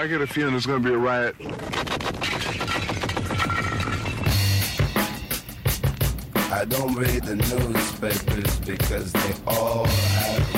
[0.00, 1.36] I get a feeling there's going to be a riot.
[6.50, 10.54] I don't read the newspapers because they all have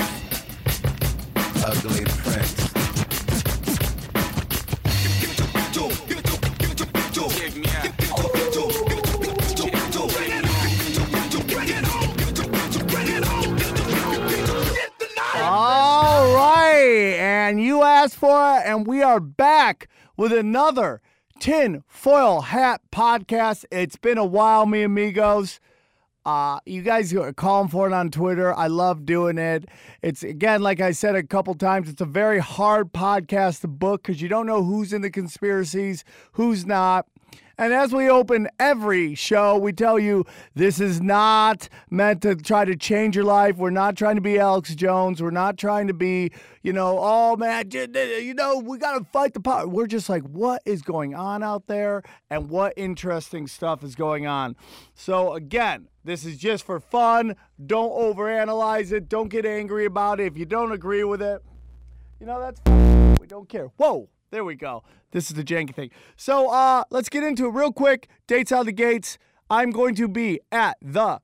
[1.66, 2.61] ugly prints.
[18.02, 19.86] Asked for it, and we are back
[20.16, 21.00] with another
[21.38, 23.64] tin foil hat podcast.
[23.70, 25.60] It's been a while, mi amigos.
[26.26, 28.52] Uh, you guys are calling for it on Twitter.
[28.52, 29.68] I love doing it.
[30.02, 34.02] It's again, like I said a couple times, it's a very hard podcast to book
[34.02, 37.06] because you don't know who's in the conspiracies, who's not.
[37.62, 42.64] And as we open every show, we tell you this is not meant to try
[42.64, 43.56] to change your life.
[43.56, 45.22] We're not trying to be Alex Jones.
[45.22, 49.34] We're not trying to be, you know, oh man, you know, we got to fight
[49.34, 49.68] the power.
[49.68, 54.26] We're just like, what is going on out there and what interesting stuff is going
[54.26, 54.56] on.
[54.96, 57.36] So, again, this is just for fun.
[57.64, 59.08] Don't overanalyze it.
[59.08, 60.26] Don't get angry about it.
[60.26, 61.40] If you don't agree with it,
[62.18, 63.14] you know, that's fine.
[63.20, 63.66] We don't care.
[63.76, 64.08] Whoa.
[64.32, 64.82] There we go.
[65.10, 65.90] This is the janky thing.
[66.16, 68.08] So uh, let's get into it real quick.
[68.26, 69.18] Dates out of the gates.
[69.50, 71.20] I'm going to be at the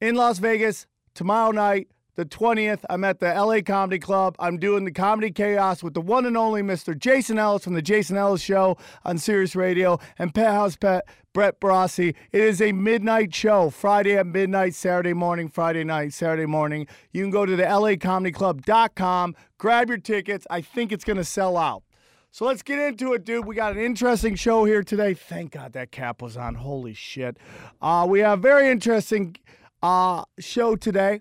[0.00, 2.84] in Las Vegas tomorrow night, the 20th.
[2.88, 4.36] I'm at the LA Comedy Club.
[4.38, 6.96] I'm doing the Comedy Chaos with the one and only Mr.
[6.96, 11.60] Jason Ellis from the Jason Ellis Show on Sirius Radio and Pet House Pet Brett
[11.60, 12.14] Brossi.
[12.30, 16.86] It is a midnight show, Friday at midnight, Saturday morning, Friday night, Saturday morning.
[17.12, 20.46] You can go to the LAComedyClub.com, grab your tickets.
[20.48, 21.82] I think it's going to sell out.
[22.30, 23.46] So let's get into it, dude.
[23.46, 25.14] We got an interesting show here today.
[25.14, 26.56] Thank God that cap was on.
[26.56, 27.36] Holy shit.
[27.80, 29.36] Uh, we have a very interesting
[29.82, 31.20] uh, show today.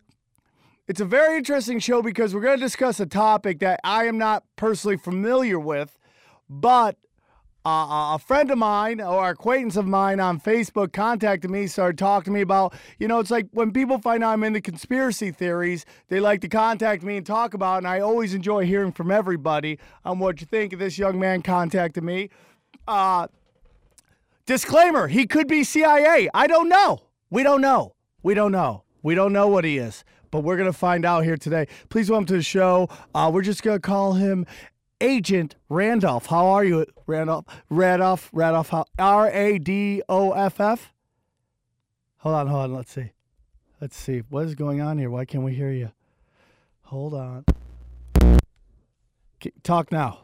[0.86, 4.18] It's a very interesting show because we're going to discuss a topic that I am
[4.18, 5.98] not personally familiar with,
[6.50, 6.98] but
[7.66, 12.26] uh, a friend of mine or acquaintance of mine on Facebook contacted me, started talking
[12.26, 15.86] to me about, you know, it's like when people find out I'm into conspiracy theories,
[16.10, 19.10] they like to contact me and talk about, it, and I always enjoy hearing from
[19.10, 20.78] everybody on what you think.
[20.78, 22.30] This young man contacted me.
[22.90, 23.28] Uh,
[24.46, 26.30] disclaimer: He could be CIA.
[26.34, 27.04] I don't know.
[27.30, 27.96] We don't know.
[28.22, 28.84] We don't know.
[29.02, 30.04] We don't know what he is
[30.34, 31.68] but we're going to find out here today.
[31.90, 32.90] Please welcome to the show.
[33.14, 34.48] Uh, we're just going to call him
[35.00, 36.26] Agent Randolph.
[36.26, 37.46] How are you, Randolph?
[37.70, 40.92] Randolph, Randolph, R A D O F F?
[42.18, 42.74] Hold on, hold on.
[42.74, 43.12] Let's see.
[43.80, 44.24] Let's see.
[44.28, 45.12] What is going on here?
[45.12, 45.92] Why can't we hear you?
[46.86, 47.46] Hold on.
[49.62, 50.22] Talk now.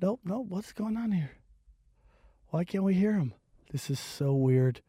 [0.00, 0.46] Nope, nope.
[0.48, 1.32] What's going on here?
[2.48, 3.34] Why can't we hear him?
[3.70, 4.80] This is so weird.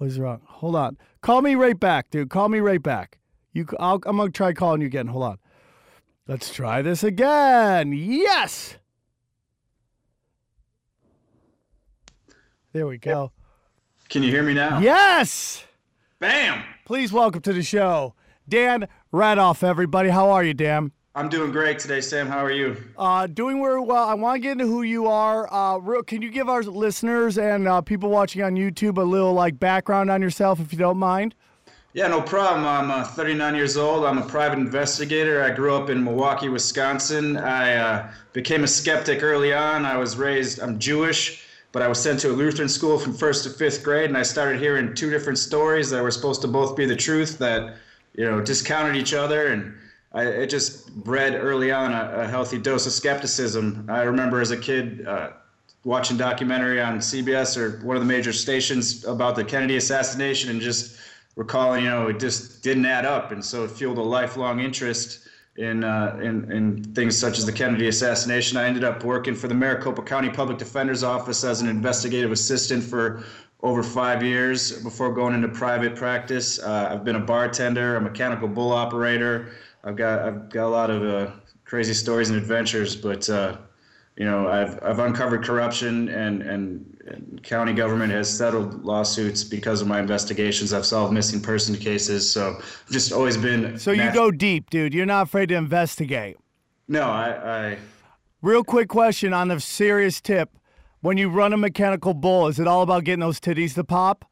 [0.00, 0.40] What is wrong?
[0.46, 0.96] Hold on.
[1.20, 2.30] Call me right back, dude.
[2.30, 3.18] Call me right back.
[3.52, 5.08] You, i am gonna try calling you again.
[5.08, 5.38] Hold on.
[6.26, 7.92] Let's try this again.
[7.92, 8.78] Yes.
[12.72, 13.32] There we go.
[14.08, 14.78] Can you hear me now?
[14.78, 15.64] Yes.
[16.18, 16.64] Bam.
[16.86, 18.14] Please welcome to the show,
[18.48, 19.62] Dan Radoff.
[19.62, 20.92] Everybody, how are you, Dan?
[21.12, 22.28] I'm doing great today, Sam.
[22.28, 22.76] How are you?
[22.96, 24.08] Uh, doing very well.
[24.08, 25.52] I want to get into who you are.
[25.52, 29.32] Uh, real, can you give our listeners and uh, people watching on YouTube a little
[29.32, 31.34] like background on yourself, if you don't mind?
[31.94, 32.64] Yeah, no problem.
[32.64, 34.04] I'm uh, 39 years old.
[34.04, 35.42] I'm a private investigator.
[35.42, 37.36] I grew up in Milwaukee, Wisconsin.
[37.36, 39.84] I uh, became a skeptic early on.
[39.84, 40.60] I was raised.
[40.60, 44.10] I'm Jewish, but I was sent to a Lutheran school from first to fifth grade,
[44.10, 47.36] and I started hearing two different stories that were supposed to both be the truth
[47.38, 47.78] that
[48.14, 49.74] you know discounted each other and
[50.12, 53.86] I, it just bred early on a, a, healthy dose of skepticism.
[53.88, 55.30] I remember as a kid uh,
[55.84, 60.60] watching documentary on CBS or one of the major stations about the Kennedy assassination and
[60.60, 60.98] just
[61.36, 65.28] recalling, you know, it just didn't add up, and so it fueled a lifelong interest
[65.56, 68.58] in, uh, in, in things such as the Kennedy assassination.
[68.58, 72.82] I ended up working for the Maricopa County Public Defender's Office as an investigative assistant
[72.82, 73.22] for
[73.62, 76.58] over five years before going into private practice.
[76.58, 79.50] Uh, I've been a bartender, a mechanical bull operator.
[79.82, 81.30] I've got I've got a lot of uh,
[81.64, 83.56] crazy stories and adventures, but uh,
[84.16, 89.80] you know I've I've uncovered corruption and, and, and county government has settled lawsuits because
[89.80, 90.72] of my investigations.
[90.72, 93.78] I've solved missing person cases, so I've just always been.
[93.78, 94.92] So you go deep, dude.
[94.92, 96.36] You're not afraid to investigate.
[96.86, 97.78] No, I, I.
[98.42, 100.58] Real quick question on a serious tip:
[101.00, 104.29] When you run a mechanical bull, is it all about getting those titties to pop?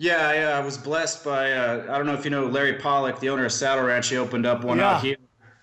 [0.00, 2.72] Yeah, I, uh, I was blessed by uh, I don't know if you know Larry
[2.72, 4.08] Pollock, the owner of Saddle Ranch.
[4.08, 4.94] He opened up one yeah.
[4.94, 5.18] out here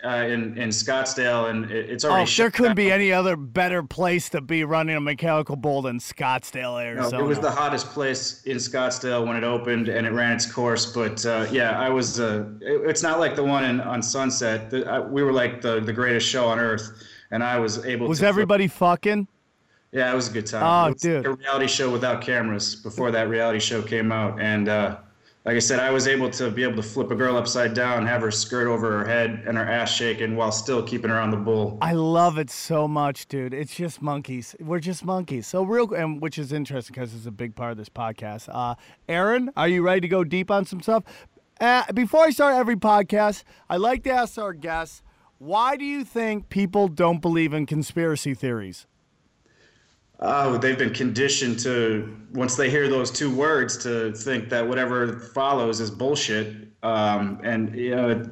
[0.06, 2.30] uh, in in Scottsdale, and it, it's already.
[2.30, 5.98] Oh, there couldn't be any other better place to be running a mechanical bull than
[5.98, 7.18] Scottsdale, Arizona.
[7.18, 10.46] No, it was the hottest place in Scottsdale when it opened, and it ran its
[10.46, 10.86] course.
[10.86, 12.20] But uh, yeah, I was.
[12.20, 14.70] Uh, it, it's not like the one in, on Sunset.
[14.70, 16.92] The, we were like the the greatest show on earth
[17.32, 18.08] and I was able.
[18.08, 19.28] Was to flip- everybody fucking?
[19.92, 20.64] Yeah, it was a good time.
[20.64, 21.18] Oh, it was dude.
[21.18, 24.98] like a reality show without cameras before that reality show came out, and uh,
[25.48, 28.06] like I said, I was able to be able to flip a girl upside down,
[28.06, 31.32] have her skirt over her head, and her ass shaking while still keeping her on
[31.32, 31.78] the bull.
[31.82, 33.54] I love it so much, dude.
[33.54, 34.58] It's just monkeys.
[34.60, 35.48] We're just monkeys.
[35.48, 38.50] So real, and which is interesting because it's a big part of this podcast.
[38.54, 38.76] Uh,
[39.08, 41.06] Aaron, are you ready to go deep on some stuff?
[41.62, 45.02] Uh, before I start every podcast, I like to ask our guests,
[45.38, 48.86] why do you think people don't believe in conspiracy theories?
[50.20, 55.20] Oh, they've been conditioned to once they hear those two words to think that whatever
[55.34, 56.68] follows is bullshit.
[56.84, 58.28] Um, and you know,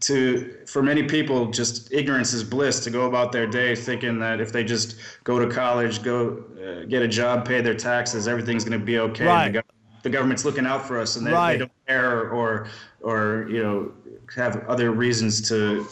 [0.00, 2.80] to for many people, just ignorance is bliss.
[2.84, 6.84] To go about their day thinking that if they just go to college, go uh,
[6.86, 9.26] get a job, pay their taxes, everything's going to be okay.
[9.26, 9.52] Right.
[9.52, 9.64] The, gov-
[10.02, 11.52] the government's looking out for us, and they, Right.
[11.54, 12.68] they don't care or
[13.00, 13.92] or you know
[14.36, 15.84] have other reasons to.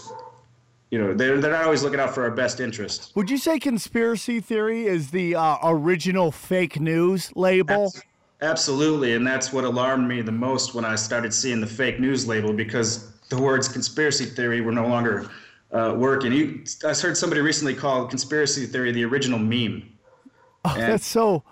[0.93, 3.13] You know, they're, they're not always looking out for our best interest.
[3.17, 7.87] Would you say conspiracy theory is the uh, original fake news label?
[7.87, 8.03] Abs-
[8.43, 12.27] Absolutely, and that's what alarmed me the most when I started seeing the fake news
[12.27, 15.31] label because the words conspiracy theory were no longer
[15.71, 16.31] uh, working.
[16.31, 19.89] You, I heard somebody recently call conspiracy theory the original meme.
[20.67, 21.43] Oh, that's so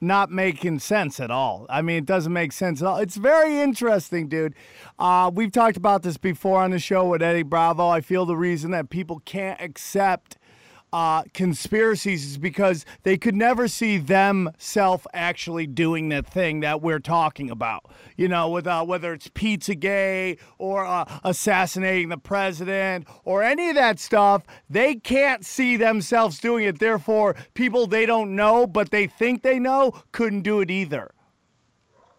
[0.00, 1.66] not making sense at all.
[1.68, 2.98] I mean, it doesn't make sense at all.
[2.98, 4.54] It's very interesting, dude.
[4.98, 7.88] Uh, we've talked about this before on the show with Eddie Bravo.
[7.88, 10.36] I feel the reason that people can't accept
[10.96, 16.98] uh, conspiracies is because they could never see themselves actually doing the thing that we're
[16.98, 17.84] talking about.
[18.16, 23.68] You know, with uh, whether it's pizza Pizzagate or uh, assassinating the president or any
[23.68, 26.78] of that stuff, they can't see themselves doing it.
[26.78, 31.10] Therefore, people they don't know but they think they know couldn't do it either.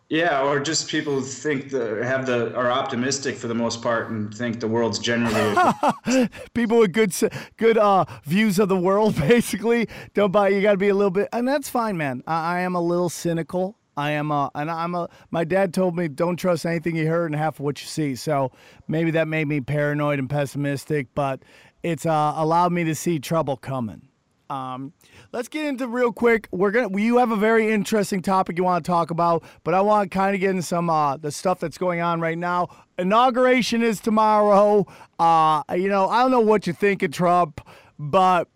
[0.10, 4.34] Yeah, or just people think the have the are optimistic for the most part and
[4.34, 6.30] think the world's generally.
[6.54, 7.14] people with good
[7.58, 9.90] good uh, views of the world basically.
[10.14, 12.24] Don't buy you got to be a little bit and that's fine man.
[12.26, 13.78] I, I am a little cynical.
[13.98, 17.32] I am a and i'm a my dad told me don't trust anything you heard
[17.32, 18.16] and half of what you see.
[18.16, 18.52] So
[18.88, 21.44] maybe that made me paranoid and pessimistic but
[21.84, 24.08] it's uh, allowed me to see trouble coming.
[24.50, 24.94] Um,
[25.38, 26.48] let's get into real quick.
[26.52, 27.00] We're gonna.
[27.00, 30.18] You have a very interesting topic you want to talk about, but I want to
[30.18, 32.70] kind of get into some uh, the stuff that's going on right now.
[32.98, 34.88] Inauguration is tomorrow.
[35.20, 37.62] Uh, you know, I don't know what you think of Trump,
[38.00, 38.48] but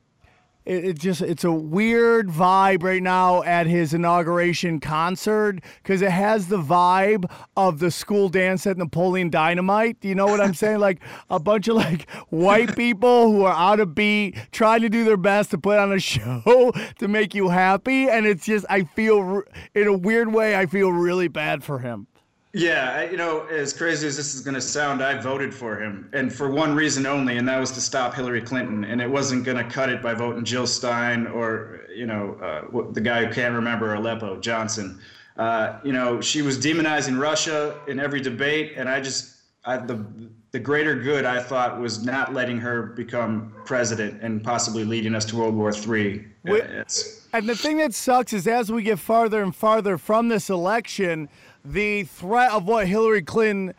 [0.65, 6.11] it, it just it's a weird vibe right now at his inauguration concert because it
[6.11, 9.97] has the vibe of the school dance at Napoleon Dynamite.
[10.01, 10.79] You know what I'm saying?
[10.79, 15.03] like a bunch of like white people who are out of beat, trying to do
[15.03, 18.83] their best to put on a show to make you happy, and it's just I
[18.83, 19.43] feel
[19.73, 22.07] in a weird way I feel really bad for him.
[22.53, 25.77] Yeah, I- you know, as crazy as this is going to sound, I voted for
[25.81, 28.83] him, and for one reason only, and that was to stop Hillary Clinton.
[28.83, 32.91] And it wasn't going to cut it by voting Jill Stein or, you know, uh,
[32.91, 34.99] the guy who can't remember Aleppo, Johnson.
[35.37, 40.03] Uh, you know, she was demonizing Russia in every debate, and I just, I, the
[40.51, 45.23] the greater good I thought was not letting her become president and possibly leading us
[45.25, 46.25] to World War III.
[46.43, 50.49] It's- And the thing that sucks is as we get farther and farther from this
[50.49, 51.29] election,
[51.63, 53.73] the threat of what Hillary Clinton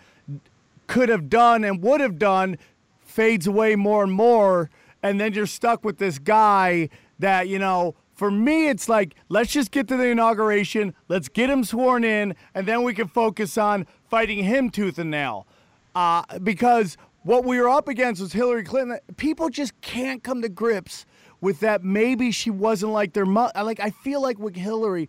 [0.86, 2.58] could have done and would have done
[3.00, 4.70] fades away more and more.
[5.02, 9.50] And then you're stuck with this guy that, you know, for me, it's like, let's
[9.50, 13.58] just get to the inauguration, let's get him sworn in, and then we can focus
[13.58, 15.46] on fighting him tooth and nail.
[15.94, 18.98] Uh, because what we were up against was Hillary Clinton.
[19.16, 21.04] People just can't come to grips
[21.40, 21.82] with that.
[21.82, 23.62] Maybe she wasn't like their mother.
[23.62, 25.08] Like, I feel like with Hillary,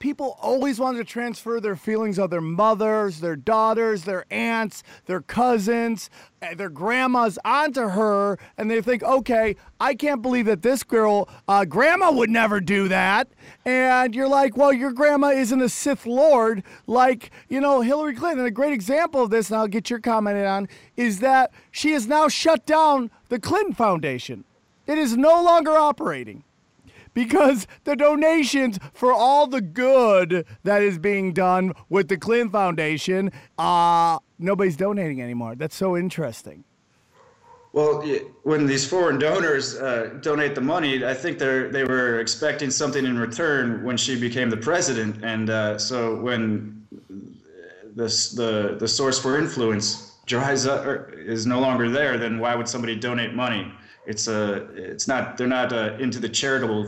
[0.00, 5.20] people always wanted to transfer their feelings of their mothers, their daughters, their aunts, their
[5.20, 6.10] cousins,
[6.42, 11.28] eh, their grandmas onto her, and they think, okay, I can't believe that this girl,
[11.46, 13.28] uh, grandma would never do that.
[13.64, 18.44] And you're like, well, your grandma isn't a Sith Lord like, you know, Hillary Clinton.
[18.44, 22.08] A great example of this, and I'll get your comment on, is that she has
[22.08, 24.44] now shut down the Clinton Foundation.
[24.86, 26.42] It is no longer operating
[27.14, 33.30] because the donations for all the good that is being done with the Clinton Foundation,
[33.58, 35.54] uh, nobody's donating anymore.
[35.54, 36.64] That's so interesting.
[37.72, 38.02] Well,
[38.42, 43.04] when these foreign donors uh, donate the money, I think they they were expecting something
[43.04, 46.84] in return when she became the president, and uh, so when
[47.94, 52.68] this the the source for influence dries up is no longer there, then why would
[52.68, 53.72] somebody donate money?
[54.06, 56.86] It's a it's not they're not uh, into the charitable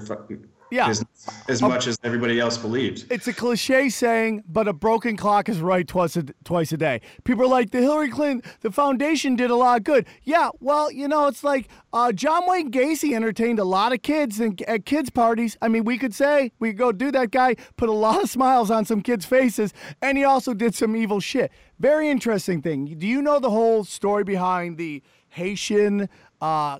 [0.70, 0.88] Yeah.
[0.88, 1.04] as,
[1.48, 3.04] as much as everybody else believes.
[3.10, 7.02] It's a cliche saying, but a broken clock is right twice a, twice a day.
[7.24, 10.06] People are like, the Hillary Clinton, the foundation did a lot of good.
[10.22, 14.40] Yeah, well, you know, it's like uh, John Wayne Gacy entertained a lot of kids
[14.40, 15.58] and, at kids' parties.
[15.60, 18.30] I mean, we could say, we could go do that guy, put a lot of
[18.36, 21.52] smiles on some kids' faces, and he also did some evil shit.
[21.78, 22.86] Very interesting thing.
[22.98, 26.08] Do you know the whole story behind the Haitian
[26.40, 26.78] uh,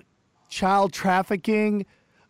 [0.53, 1.85] child trafficking?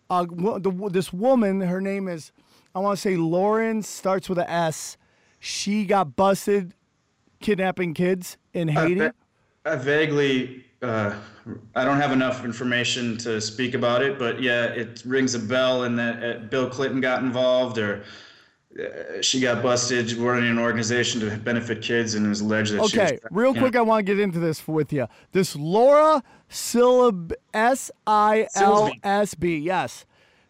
[0.09, 2.31] uh, the, this woman, her name is,
[2.75, 4.97] I want to say Lauren, starts with a S.
[5.39, 6.73] She got busted
[7.39, 9.09] kidnapping kids in Haiti.
[9.65, 11.15] I, vaguely, uh,
[11.75, 15.83] I don't have enough information to speak about it, but yeah, it rings a bell
[15.83, 18.03] and that uh, Bill Clinton got involved or
[18.79, 22.81] uh, she got busted running an organization to benefit kids and it was alleged that
[22.81, 23.81] okay, real quick, know.
[23.81, 25.07] I want to get into this with you.
[25.31, 29.57] This Laura Silb S I L S B.
[29.57, 30.05] Yes.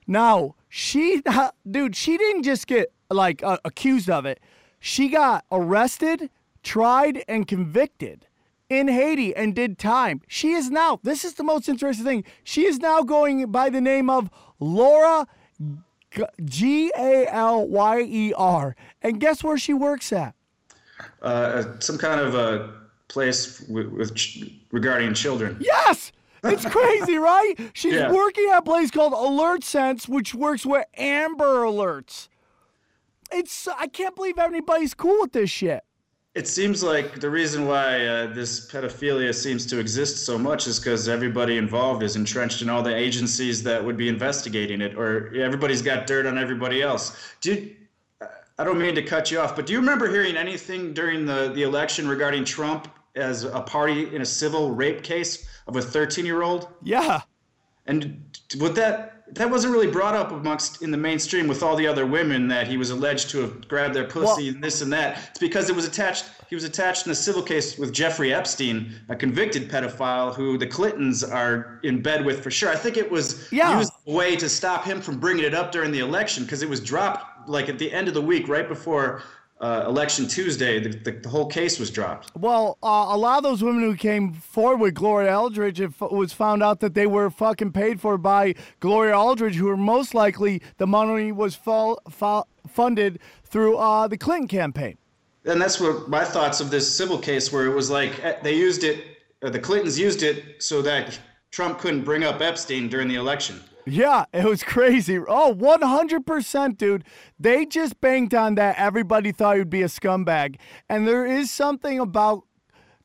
[0.05, 1.23] Now she,
[1.69, 4.39] dude, she didn't just get like uh, accused of it.
[4.79, 6.29] She got arrested,
[6.61, 8.27] tried, and convicted
[8.69, 10.21] in Haiti and did time.
[10.27, 10.99] She is now.
[11.03, 12.23] This is the most interesting thing.
[12.43, 14.29] She is now going by the name of
[14.59, 15.25] Laura.
[16.43, 18.75] G A L Y E R.
[19.01, 20.35] And guess where she works at?
[21.21, 22.82] Uh, some kind of a
[23.13, 25.57] place with, with ch- regarding children.
[25.59, 26.11] Yes.
[26.43, 27.53] It's crazy, right?
[27.73, 28.11] She's yeah.
[28.11, 32.27] working at a place called Alert Sense, which works with Amber Alerts.
[33.31, 35.83] It's I can't believe anybody's cool with this shit.
[36.35, 40.79] It seems like the reason why uh, this pedophilia seems to exist so much is
[40.79, 45.31] because everybody involved is entrenched in all the agencies that would be investigating it, or
[45.35, 47.15] everybody's got dirt on everybody else.
[47.41, 47.69] Do
[48.57, 51.51] I don't mean to cut you off, but do you remember hearing anything during the,
[51.55, 56.25] the election regarding Trump as a party in a civil rape case of a 13
[56.25, 56.67] year old?
[56.81, 57.21] Yeah.
[57.85, 58.23] And
[58.59, 62.05] would that that wasn't really brought up amongst in the mainstream with all the other
[62.05, 65.17] women that he was alleged to have grabbed their pussy well, and this and that.
[65.31, 66.25] It's because it was attached.
[66.49, 70.67] He was attached in a civil case with Jeffrey Epstein, a convicted pedophile who the
[70.67, 72.69] Clintons are in bed with for sure.
[72.69, 73.77] I think it was yeah.
[73.77, 76.69] used a way to stop him from bringing it up during the election because it
[76.69, 79.23] was dropped like at the end of the week, right before
[79.63, 82.33] uh, election Tuesday, the, the, the, whole case was dropped.
[82.35, 86.11] Well, uh, a lot of those women who came forward with Gloria Eldridge, it f-
[86.11, 90.13] was found out that they were fucking paid for by Gloria Eldridge, who were most
[90.13, 94.97] likely the money was fu- fu- funded through uh, the Clinton campaign.
[95.45, 98.55] And that's what my thoughts of this civil case, where it was like eh, they
[98.55, 101.17] used it, uh, the Clintons used it so that
[101.51, 103.61] Trump couldn't bring up Epstein during the election.
[103.85, 105.17] Yeah, it was crazy.
[105.17, 107.03] Oh, 100%, dude.
[107.39, 108.77] They just banked on that.
[108.77, 110.55] Everybody thought he'd be a scumbag.
[110.89, 112.43] And there is something about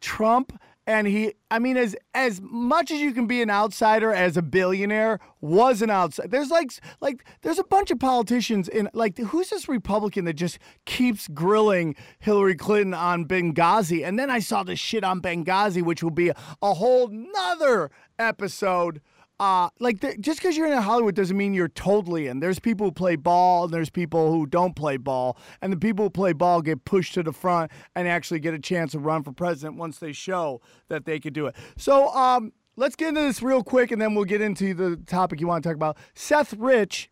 [0.01, 0.59] Trump
[0.89, 4.43] and he I mean as as much as you can be an outsider as a
[4.43, 6.29] billionaire was an outsider.
[6.29, 10.59] There's like like there's a bunch of politicians in like who's this Republican that just
[10.87, 16.03] keeps grilling Hillary Clinton on Benghazi and then I saw this shit on Benghazi which
[16.03, 19.03] will be a, a whole nother episode
[19.41, 22.41] uh, like the, just because you're in Hollywood doesn't mean you're totally in.
[22.41, 26.07] There's people who play ball, and there's people who don't play ball, and the people
[26.07, 29.23] who play ball get pushed to the front and actually get a chance to run
[29.23, 31.55] for president once they show that they could do it.
[31.77, 35.41] So um, let's get into this real quick, and then we'll get into the topic
[35.41, 35.97] you want to talk about.
[36.15, 37.11] Seth Rich,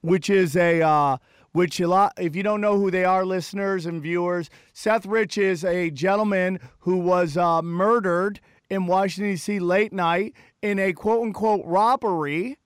[0.00, 1.18] which is a uh,
[1.52, 5.36] which a lot if you don't know who they are listeners and viewers seth rich
[5.36, 11.22] is a gentleman who was uh, murdered in washington d.c late night in a quote
[11.22, 12.58] unquote robbery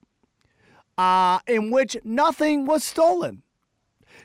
[0.97, 3.43] uh, in which nothing was stolen.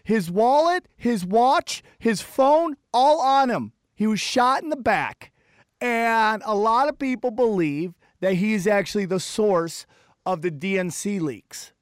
[0.02, 3.72] His wallet, his watch, his phone, all on him.
[3.94, 5.32] He was shot in the back.
[5.80, 9.86] And a lot of people believe that he's actually the source
[10.26, 11.72] of the DNC leaks.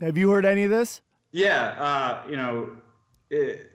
[0.00, 1.00] Have you heard any of this?
[1.30, 2.70] Yeah, uh, you know,
[3.30, 3.71] it,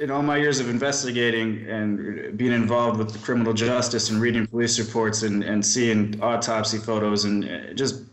[0.00, 4.46] in all my years of investigating and being involved with the criminal justice and reading
[4.46, 8.04] police reports and, and seeing autopsy photos and uh, just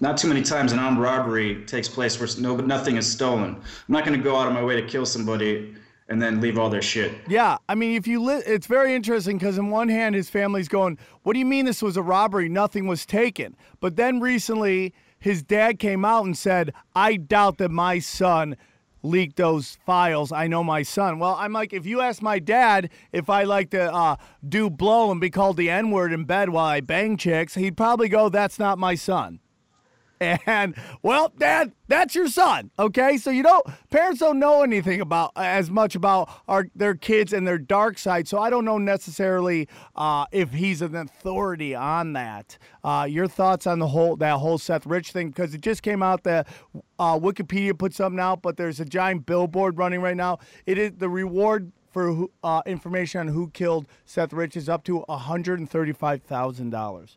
[0.00, 3.54] not too many times an armed robbery takes place where no, nothing is stolen.
[3.54, 5.76] I'm not going to go out of my way to kill somebody
[6.08, 7.12] and then leave all their shit.
[7.28, 10.68] Yeah, I mean, if you li- it's very interesting because in one hand his family's
[10.68, 12.48] going, "What do you mean this was a robbery?
[12.48, 17.70] Nothing was taken." But then recently his dad came out and said, "I doubt that
[17.70, 18.56] my son."
[19.04, 20.32] Leaked those files.
[20.32, 21.18] I know my son.
[21.18, 25.12] Well, I'm like, if you ask my dad if I like to uh, do blow
[25.12, 28.28] and be called the N word in bed while I bang chicks, he'd probably go,
[28.28, 29.40] that's not my son.
[30.46, 32.70] And well, Dad, that's your son.
[32.78, 37.32] Okay, so you don't parents don't know anything about as much about our their kids
[37.32, 38.28] and their dark side.
[38.28, 42.58] So I don't know necessarily uh, if he's an authority on that.
[42.82, 46.02] Uh, your thoughts on the whole that whole Seth Rich thing because it just came
[46.02, 46.48] out that
[46.98, 50.38] uh, Wikipedia put something out, but there's a giant billboard running right now.
[50.66, 55.04] It is the reward for uh, information on who killed Seth Rich is up to
[55.08, 57.16] $135,000.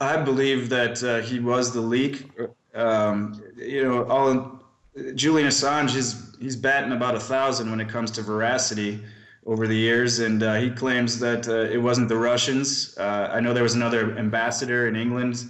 [0.00, 2.30] I believe that uh, he was the leak.
[2.74, 7.88] Um, you know, all in, Julian Assange is he's batting about a thousand when it
[7.88, 9.00] comes to veracity
[9.46, 12.96] over the years, and uh, he claims that uh, it wasn't the Russians.
[12.98, 15.44] Uh, I know there was another ambassador in England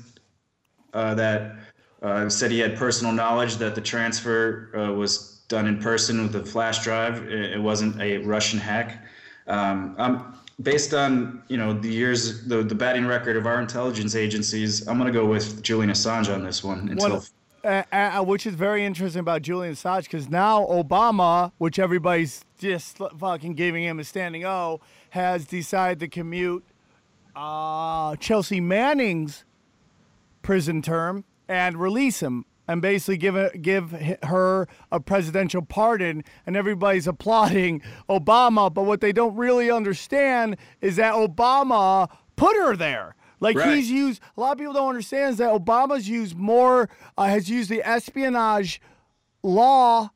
[0.94, 1.56] uh, that
[2.02, 6.44] uh, said he had personal knowledge that the transfer was done in person with a
[6.44, 7.28] flash drive.
[7.28, 9.04] It wasn't a Russian hack.
[9.46, 14.86] Um, based on you know the years, the, the batting record of our intelligence agencies,
[14.86, 16.88] I'm going to go with Julian Assange on this one.
[16.88, 17.24] Until
[17.62, 22.98] uh, uh, which is very interesting about Julian Assange because now Obama, which everybody's just
[23.18, 26.64] fucking giving him a standing O, has decided to commute
[27.36, 29.44] uh, Chelsea Manning's
[30.42, 33.90] prison term and release him and basically give a, give
[34.22, 38.72] her a presidential pardon, and everybody's applauding Obama.
[38.72, 43.16] But what they don't really understand is that Obama put her there.
[43.40, 43.74] Like right.
[43.74, 47.50] he's used, a lot of people don't understand is that Obama's used more, uh, has
[47.50, 48.80] used the espionage
[49.42, 50.10] law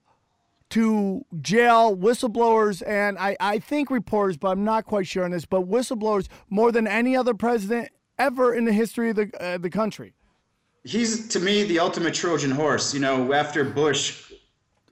[0.70, 5.44] to jail whistleblowers and I, I think reporters, but I'm not quite sure on this,
[5.44, 9.70] but whistleblowers more than any other president ever in the history of the, uh, the
[9.70, 10.14] country
[10.84, 12.94] he's to me the ultimate Trojan horse.
[12.94, 14.32] You know, after Bush,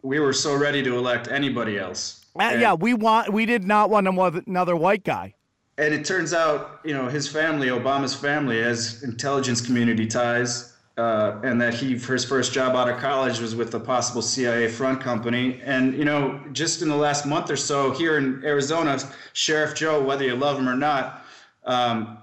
[0.02, 2.25] we were so ready to elect anybody else.
[2.38, 4.08] Uh, yeah, we want we did not want
[4.46, 5.34] another white guy.
[5.78, 11.40] And it turns out, you know, his family, Obama's family, has intelligence community ties, uh,
[11.42, 15.00] and that he his first job out of college was with a possible CIA front
[15.00, 15.61] company.
[15.64, 18.99] And you know, just in the last month or so, here in Arizona,
[19.34, 21.25] Sheriff Joe, whether you love him or not.
[21.64, 22.18] Um,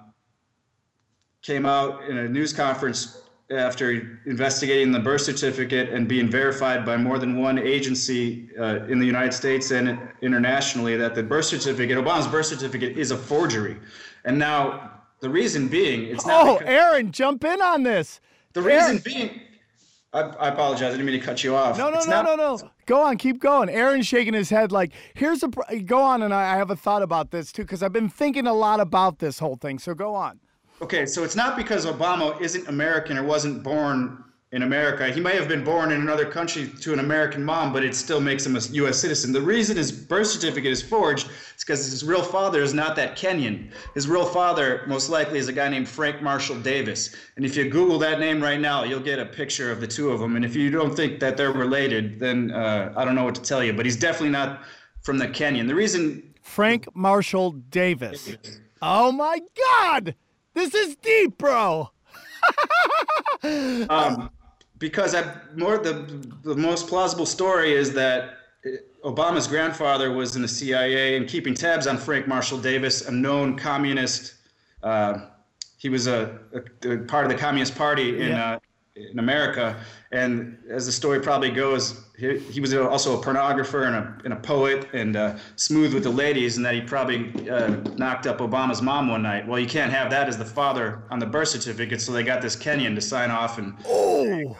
[1.41, 3.18] came out in a news conference
[3.51, 8.99] after investigating the birth certificate and being verified by more than one agency uh, in
[8.99, 13.77] the United States and internationally that the birth certificate, Obama's birth certificate, is a forgery.
[14.25, 16.45] And now the reason being, it's not.
[16.45, 18.21] Oh, Aaron, jump in on this.
[18.53, 19.41] The reason being.
[20.11, 20.87] I, I, apologize.
[20.87, 21.77] I didn't mean to cut you off.
[21.77, 22.71] No, no, it's no, not, no, no.
[22.87, 23.69] Go on, keep going.
[23.69, 25.47] Aaron's shaking his head like, here's a.
[25.47, 28.47] Go on, and I, I have a thought about this too, because I've been thinking
[28.47, 29.77] a lot about this whole thing.
[29.77, 30.39] So go on.
[30.81, 35.11] Okay, so it's not because Obama isn't American or wasn't born in America.
[35.11, 38.19] He may have been born in another country to an American mom, but it still
[38.19, 38.97] makes him a U.S.
[38.97, 39.31] citizen.
[39.31, 43.15] The reason his birth certificate is forged is because his real father is not that
[43.15, 43.71] Kenyan.
[43.93, 47.15] His real father, most likely, is a guy named Frank Marshall Davis.
[47.35, 50.09] And if you Google that name right now, you'll get a picture of the two
[50.09, 50.35] of them.
[50.35, 53.41] And if you don't think that they're related, then uh, I don't know what to
[53.41, 53.73] tell you.
[53.73, 54.63] But he's definitely not
[55.03, 55.67] from the Kenyan.
[55.67, 58.35] The reason Frank Marshall Davis.
[58.81, 59.41] Oh my
[59.77, 60.15] God!
[60.59, 61.89] This is deep, bro.
[63.89, 64.29] um,
[64.77, 65.93] because I, more the
[66.43, 68.39] the most plausible story is that
[69.05, 73.55] Obama's grandfather was in the CIA and keeping tabs on Frank Marshall Davis, a known
[73.55, 74.33] communist.
[74.83, 75.27] Uh,
[75.77, 78.51] he was a, a, a, part of the Communist Party in yeah.
[78.55, 78.59] uh,
[79.11, 79.79] in America.
[80.11, 84.33] And as the story probably goes, he, he was also a pornographer and a, and
[84.33, 88.39] a poet and uh, smooth with the ladies, and that he probably uh, knocked up
[88.39, 89.47] Obama's mom one night.
[89.47, 92.41] Well, you can't have that as the father on the birth certificate, so they got
[92.41, 93.57] this Kenyan to sign off.
[93.57, 94.57] And oh,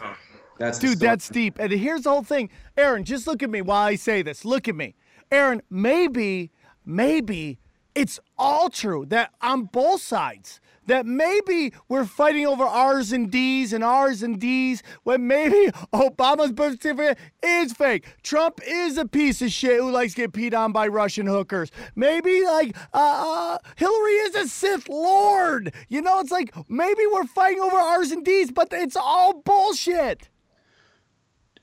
[0.58, 1.58] that's dude, that's deep.
[1.58, 3.04] And here's the whole thing, Aaron.
[3.04, 4.44] Just look at me while I say this.
[4.44, 4.94] Look at me,
[5.30, 5.62] Aaron.
[5.68, 6.50] Maybe,
[6.84, 7.58] maybe
[7.94, 13.72] it's all true that on both sides that maybe we're fighting over R's and D's
[13.72, 18.06] and R's and D's when maybe Obama's birth certificate is fake.
[18.24, 21.70] Trump is a piece of shit who likes to get peed on by Russian hookers.
[21.94, 25.72] Maybe like uh, uh, Hillary is a Sith Lord.
[25.88, 30.28] You know, it's like maybe we're fighting over R's and D's, but it's all bullshit.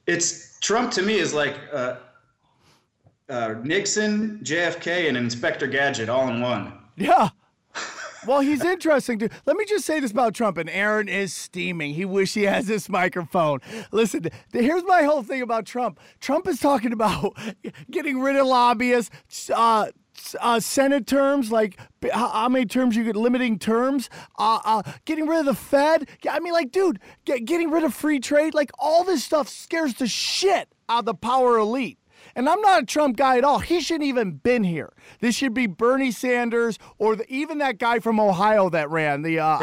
[0.06, 1.96] It's Trump to me is like uh,
[3.28, 6.72] uh, Nixon, JFK, and Inspector Gadget all in one.
[6.96, 7.30] Yeah.
[8.28, 9.20] Well, he's interesting.
[9.20, 9.30] Too.
[9.46, 11.94] Let me just say this about Trump, and Aaron is steaming.
[11.94, 13.62] He wish he has this microphone.
[13.92, 16.00] Listen, here's my whole thing about Trump.
[16.20, 17.38] Trump is talking about
[17.92, 19.92] getting rid of lobbyists, uh,
[20.42, 21.80] uh, Senate terms, like
[22.12, 26.10] how many terms you get, limiting terms, uh, uh, getting rid of the Fed.
[26.30, 29.94] I mean, like, dude, get, getting rid of free trade, like all this stuff scares
[29.94, 31.98] the shit out of the power elite.
[32.38, 33.60] And I'm not a Trump guy at all.
[33.60, 34.93] He shouldn't even been here.
[35.21, 39.39] This should be Bernie Sanders or the, even that guy from Ohio that ran the.
[39.39, 39.58] Uh,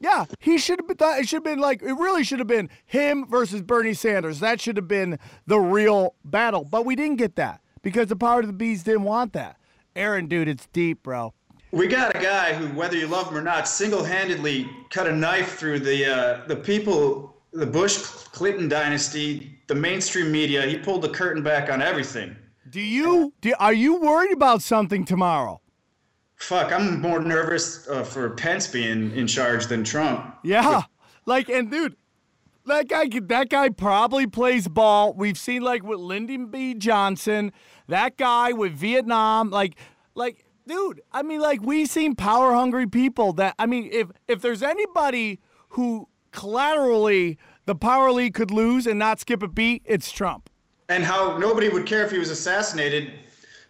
[0.00, 0.96] Yeah, he should have been.
[0.96, 4.40] Th- it should have been like it really should have been him versus Bernie Sanders.
[4.40, 6.64] That should have been the real battle.
[6.64, 9.56] But we didn't get that because the power of the bees didn't want that.
[9.94, 11.32] Aaron, dude, it's deep, bro.
[11.70, 15.56] We got a guy who, whether you love him or not, single-handedly cut a knife
[15.56, 20.62] through the uh, the people, the Bush Clinton dynasty, the mainstream media.
[20.66, 22.36] He pulled the curtain back on everything.
[22.70, 23.32] Do you?
[23.40, 25.60] Do, are you worried about something tomorrow?
[26.36, 30.36] Fuck, I'm more nervous uh, for Pence being in charge than Trump.
[30.44, 30.82] Yeah,
[31.24, 31.96] like and dude,
[32.66, 35.14] that guy that guy probably plays ball.
[35.14, 36.74] We've seen like with Lyndon B.
[36.74, 37.52] Johnson,
[37.88, 39.78] that guy with Vietnam, like
[40.14, 41.00] like dude.
[41.10, 43.32] I mean, like we've seen power hungry people.
[43.32, 45.40] That I mean, if if there's anybody
[45.70, 50.48] who collaterally the power elite could lose and not skip a beat, it's Trump.
[50.88, 53.10] And how nobody would care if he was assassinated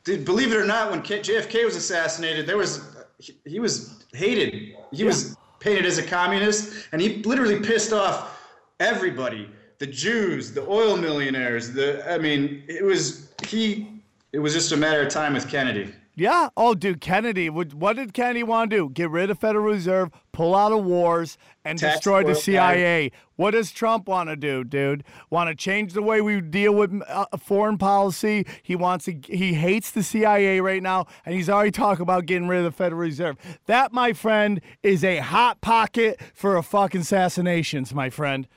[0.07, 2.97] Dude, believe it or not, when JFK was assassinated, there was
[3.45, 4.55] he was hated.
[4.55, 5.07] He yeah.
[5.07, 8.41] was painted as a communist, and he literally pissed off
[8.79, 11.73] everybody: the Jews, the oil millionaires.
[11.73, 14.01] The I mean, it was he.
[14.31, 15.93] It was just a matter of time with Kennedy.
[16.19, 16.49] Yeah.
[16.57, 17.51] Oh, dude, Kennedy.
[17.51, 18.89] What did Kennedy want to do?
[18.89, 23.11] Get rid of Federal Reserve, pull out of wars, and Tax destroy the CIA.
[23.11, 23.17] Guy.
[23.37, 25.05] What does Trump want to do, dude?
[25.29, 28.47] Want to change the way we deal with uh, foreign policy?
[28.63, 29.21] He wants to.
[29.29, 32.73] He hates the CIA right now, and he's already talking about getting rid of the
[32.73, 33.37] Federal Reserve.
[33.67, 38.49] That, my friend, is a hot pocket for a fucking assassinations, my friend.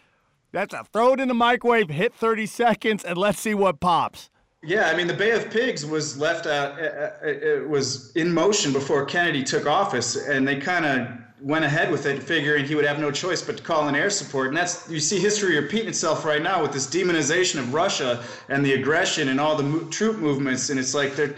[0.54, 4.30] That's a throw it in the microwave, hit 30 seconds, and let's see what pops.
[4.62, 8.34] Yeah, I mean, the Bay of Pigs was left out, uh, uh, it was in
[8.34, 11.08] motion before Kennedy took office, and they kind of
[11.41, 14.10] went ahead with it, figuring he would have no choice but to call in air
[14.10, 14.50] support.
[14.50, 18.65] And that's, you see history repeating itself right now with this demonization of Russia and
[18.65, 20.69] the aggression and all the mo- troop movements.
[20.69, 21.38] And it's like they're,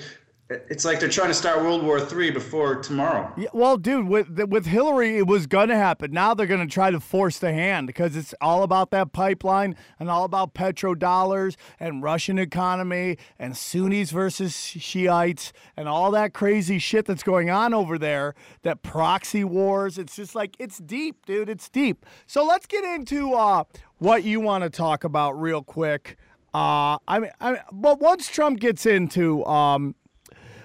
[0.70, 3.32] it's like they're trying to start World War III before tomorrow.
[3.38, 6.12] Yeah, well, dude, with with Hillary, it was gonna happen.
[6.12, 10.10] Now they're gonna try to force the hand because it's all about that pipeline and
[10.10, 17.06] all about petrodollars and Russian economy and Sunnis versus Shiites and all that crazy shit
[17.06, 18.36] that's going on over there.
[18.64, 19.98] That proxy wars.
[19.98, 21.50] It's just like it's deep, dude.
[21.50, 22.06] It's deep.
[22.28, 23.64] So let's get into uh,
[24.00, 26.18] what you want to talk about real quick.
[26.54, 29.96] Uh, I mean, I mean, but once Trump gets into um,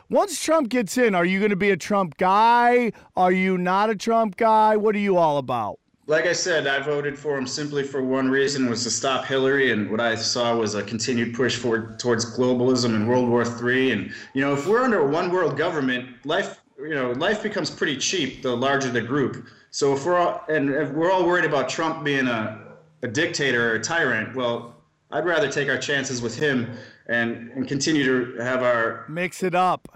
[0.09, 2.93] once Trump gets in, are you going to be a Trump guy?
[3.17, 4.77] Are you not a Trump guy?
[4.77, 5.79] What are you all about?
[6.09, 9.73] Like I said, I voted for him simply for one reason was to stop Hillary,
[9.73, 13.91] and what I saw was a continued push for towards globalism and World War III.
[13.91, 17.71] And you know, if we're under a one world government, life you know life becomes
[17.71, 19.47] pretty cheap the larger the group.
[19.73, 23.73] So if we're all and if we're all worried about Trump being a a dictator
[23.73, 24.77] or a tyrant, well,
[25.11, 26.71] I'd rather take our chances with him
[27.09, 29.96] and and continue to have our mix it up.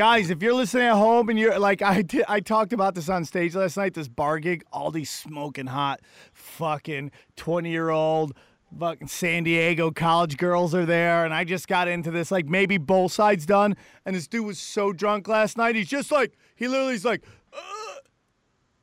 [0.00, 3.10] Guys, if you're listening at home and you're like I did, I talked about this
[3.10, 3.92] on stage last night.
[3.92, 6.00] This bar gig, all these smoking hot,
[6.32, 8.32] fucking twenty year old,
[8.78, 12.78] fucking San Diego college girls are there, and I just got into this like maybe
[12.78, 15.76] both sides done, and this dude was so drunk last night.
[15.76, 17.96] He's just like he literally is like uh,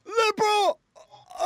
[0.05, 0.79] liberal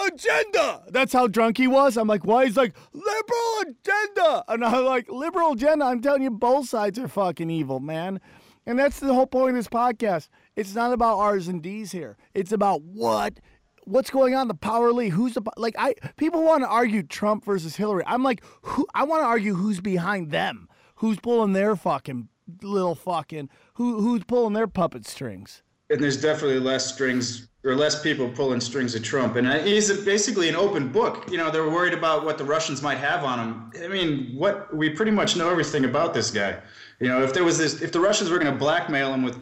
[0.05, 0.83] agenda.
[0.89, 1.95] That's how drunk he was.
[1.95, 2.43] I'm like, why?
[2.43, 4.43] He's like, liberal agenda.
[4.49, 5.85] And I'm like, liberal agenda.
[5.85, 8.19] I'm telling you, both sides are fucking evil, man.
[8.65, 10.27] And that's the whole point of this podcast.
[10.55, 12.17] It's not about R's and D's here.
[12.33, 13.39] It's about what
[13.85, 17.43] what's going on the power elite who's the like i people want to argue trump
[17.43, 21.75] versus hillary i'm like who i want to argue who's behind them who's pulling their
[21.75, 22.29] fucking
[22.61, 28.01] little fucking who who's pulling their puppet strings and there's definitely less strings or less
[28.01, 29.35] people pulling strings of Trump.
[29.35, 31.29] And he's basically an open book.
[31.29, 33.71] You know, they're worried about what the Russians might have on him.
[33.83, 36.57] I mean, what we pretty much know everything about this guy.
[37.01, 39.37] You know, if there was this, if the Russians were going to blackmail him with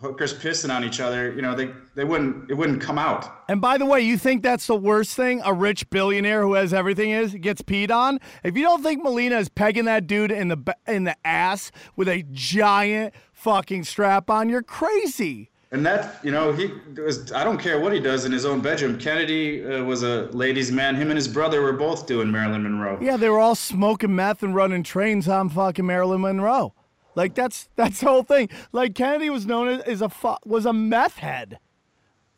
[0.00, 3.44] hookers pissing on each other, you know, they they wouldn't it wouldn't come out.
[3.48, 6.74] And by the way, you think that's the worst thing a rich billionaire who has
[6.74, 8.20] everything is gets peed on?
[8.44, 12.08] If you don't think Melania is pegging that dude in the in the ass with
[12.08, 15.50] a giant fucking strap on, you're crazy.
[15.70, 18.60] And that, you know, he was, I don't care what he does in his own
[18.60, 18.98] bedroom.
[18.98, 20.94] Kennedy uh, was a ladies' man.
[20.94, 22.98] Him and his brother were both doing Marilyn Monroe.
[23.02, 26.72] Yeah, they were all smoking meth and running trains on fucking Marilyn Monroe.
[27.18, 28.48] Like that's that's the whole thing.
[28.70, 30.10] Like Kennedy was known as, as a
[30.46, 31.58] was a meth head.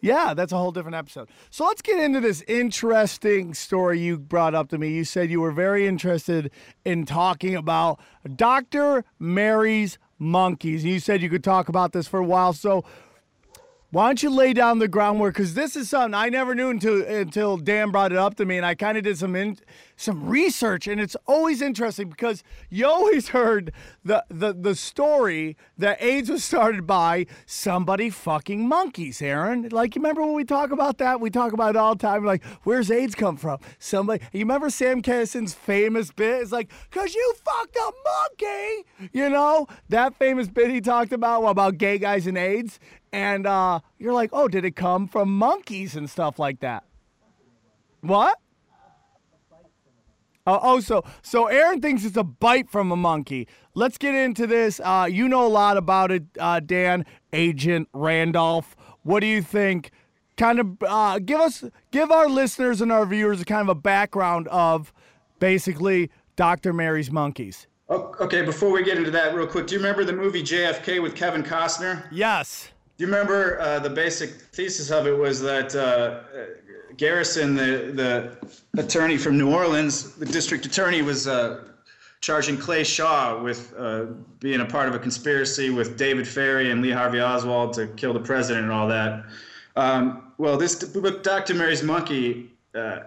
[0.01, 1.29] Yeah, that's a whole different episode.
[1.51, 4.89] So let's get into this interesting story you brought up to me.
[4.89, 6.51] You said you were very interested
[6.87, 8.01] in talking about
[8.37, 9.05] Dr.
[9.19, 10.85] Mary's monkeys.
[10.87, 12.55] You said you could talk about this for a while.
[12.55, 12.83] So
[13.91, 15.35] Why don't you lay down the groundwork?
[15.35, 18.57] Because this is something I never knew until until Dan brought it up to me,
[18.57, 19.59] and I kind of did some in,
[20.01, 23.73] some research, and it's always interesting because you always heard
[24.05, 29.69] the, the the story that AIDS was started by somebody fucking monkeys, Aaron.
[29.71, 31.21] Like you remember when we talk about that?
[31.21, 32.25] We talk about it all the time.
[32.25, 33.59] Like, where's AIDS come from?
[33.79, 34.25] Somebody.
[34.33, 36.43] You remember Sam Kinison's famous bit?
[36.43, 39.11] It's like, cause you fucked a monkey.
[39.13, 42.79] You know that famous bit he talked about about gay guys and AIDS
[43.13, 46.85] and uh, you're like, oh, did it come from monkeys and stuff like that?
[48.01, 48.39] What?
[50.51, 53.47] Uh, oh, so so Aaron thinks it's a bite from a monkey.
[53.75, 54.81] Let's get into this.
[54.83, 57.07] Uh, you know a lot about it, uh, Dan.
[57.33, 58.75] Agent Randolph.
[59.03, 59.93] What do you think?
[60.37, 63.75] Kind of uh, give us, give our listeners and our viewers a kind of a
[63.75, 64.93] background of
[65.39, 66.73] basically Dr.
[66.73, 67.67] Mary's monkeys.
[67.89, 71.15] Okay, before we get into that, real quick, do you remember the movie JFK with
[71.15, 72.07] Kevin Costner?
[72.11, 72.71] Yes.
[72.97, 76.21] Do you remember uh, the basic thesis of it was that uh,
[77.01, 78.37] Garrison, the
[78.75, 81.65] the attorney from New Orleans, the district attorney, was uh,
[82.21, 84.05] charging Clay Shaw with uh,
[84.39, 88.13] being a part of a conspiracy with David Ferrie and Lee Harvey Oswald to kill
[88.13, 89.25] the president and all that.
[89.77, 91.55] Um, well, this book, Dr.
[91.55, 92.99] Mary's Monkey, uh,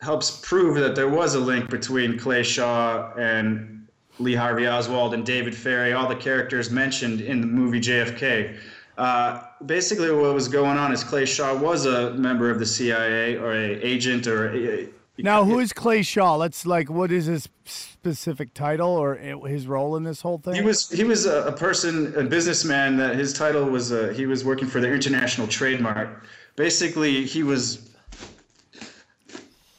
[0.00, 3.86] helps prove that there was a link between Clay Shaw and
[4.18, 8.58] Lee Harvey Oswald and David Ferrie, all the characters mentioned in the movie JFK.
[9.02, 13.36] Uh, basically, what was going on is Clay Shaw was a member of the CIA
[13.36, 14.54] or a agent or.
[14.54, 14.88] A,
[15.18, 16.36] now, who is Clay Shaw?
[16.36, 20.54] Let's like, what is his specific title or his role in this whole thing?
[20.54, 22.96] He was he was a, a person, a businessman.
[22.96, 26.22] That his title was uh, he was working for the International Trade Mart.
[26.54, 27.90] Basically, he was.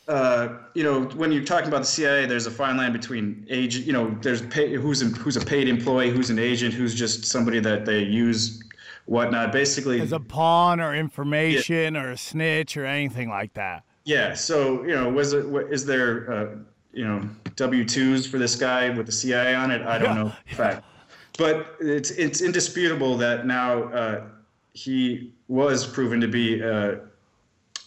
[0.06, 3.86] Uh, you know, when you're talking about the CIA, there's a fine line between agent.
[3.86, 7.62] You know, there's pay, who's who's a paid employee, who's an agent, who's just somebody
[7.62, 8.62] that they use
[9.06, 9.52] whatnot.
[9.52, 12.04] Basically, as a pawn or information yeah.
[12.04, 13.84] or a snitch or anything like that.
[14.04, 14.34] Yeah.
[14.34, 16.56] So you know, was it is there uh,
[16.92, 19.82] you know W twos for this guy with the CIA on it?
[19.82, 20.24] I don't yeah.
[20.24, 20.34] know.
[20.48, 20.86] Fact.
[21.38, 24.26] But it's it's indisputable that now uh,
[24.74, 26.96] he was proven to be uh,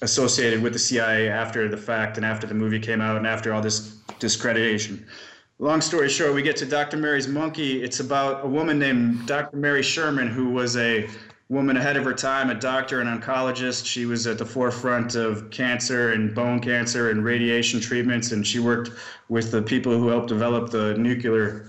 [0.02, 3.52] associated with the CIA after the fact and after the movie came out and after
[3.52, 5.06] all this discreditation
[5.58, 6.96] long story short, we get to Dr.
[6.96, 7.82] Mary's Monkey.
[7.82, 9.56] It's about a woman named Dr.
[9.56, 11.08] Mary Sherman, who was a
[11.48, 13.86] woman ahead of her time, a doctor and oncologist.
[13.86, 18.58] She was at the forefront of cancer and bone cancer and radiation treatments, and she
[18.58, 18.90] worked
[19.28, 21.68] with the people who helped develop the nuclear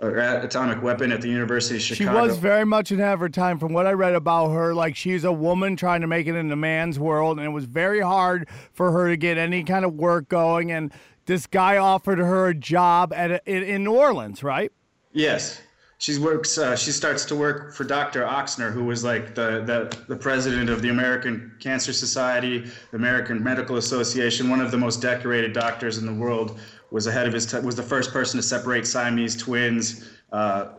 [0.00, 2.20] or atomic weapon at the University of Chicago.
[2.20, 3.58] She was very much ahead of her time.
[3.58, 6.48] From what I read about her, like she's a woman trying to make it in
[6.48, 9.94] the man's world, and it was very hard for her to get any kind of
[9.94, 10.70] work going.
[10.70, 10.92] And
[11.26, 14.72] this guy offered her a job at a, in, New Orleans, right?
[15.12, 15.60] Yes.
[15.98, 16.58] She works.
[16.58, 18.22] Uh, she starts to work for Dr.
[18.22, 23.42] Ochsner, who was like the, the the president of the American Cancer Society, the American
[23.42, 26.60] Medical Association, one of the most decorated doctors in the world.
[26.90, 30.08] Was ahead of his t- was the first person to separate Siamese twins.
[30.30, 30.74] Uh,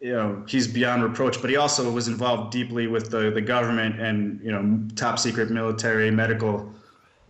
[0.00, 3.98] you know, he's beyond reproach, but he also was involved deeply with the the government
[3.98, 6.72] and you know top secret military medical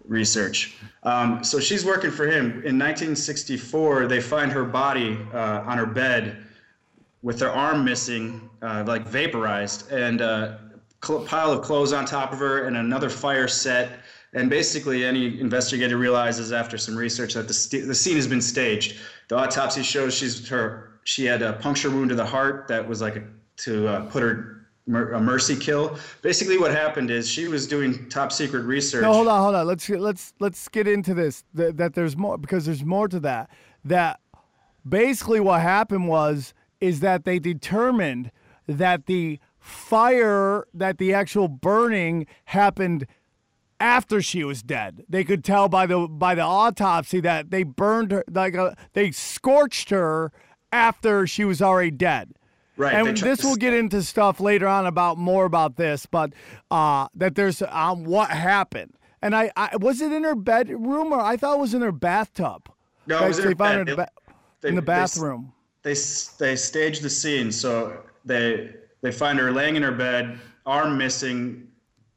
[0.09, 0.77] research.
[1.05, 2.47] Um, so she's working for him.
[2.65, 6.45] In 1964, they find her body uh, on her bed
[7.23, 10.61] with her arm missing, uh, like vaporized, and a
[11.03, 14.01] uh, pile of clothes on top of her, and another fire set.
[14.35, 18.99] And basically, any investigator realizes after some research that the, the scene has been staged.
[19.29, 23.01] The autopsy shows she's her she had a puncture wound to the heart that was
[23.01, 23.23] like a,
[23.57, 24.58] to uh, put her
[24.89, 25.99] a mercy kill.
[26.23, 29.03] Basically, what happened is she was doing top secret research.
[29.03, 29.67] No, hold on, hold on.
[29.67, 31.45] Let's let's let's get into this.
[31.55, 33.51] That, there's more because there's more to that.
[33.85, 34.21] That
[34.89, 38.31] basically what happened was is that they determined
[38.67, 43.07] that the fire that the actual burning happened
[43.81, 45.05] after she was dead.
[45.09, 49.11] They could tell by the by the autopsy that they burned her like a, they
[49.11, 50.33] scorched her
[50.73, 52.33] after she was already dead.
[52.79, 52.95] Right.
[52.95, 56.33] And this will get into stuff later on about more about this, but
[56.71, 58.95] uh, that there's um, what happened.
[59.21, 61.91] And I, I was it in her bedroom or I thought it was in her
[61.91, 62.69] bathtub.
[63.09, 64.09] No, it was in, her in, ba-
[64.61, 65.53] they, in the bathroom.
[65.83, 66.01] They, they
[66.39, 71.67] they staged the scene, so they they find her laying in her bed, arm missing,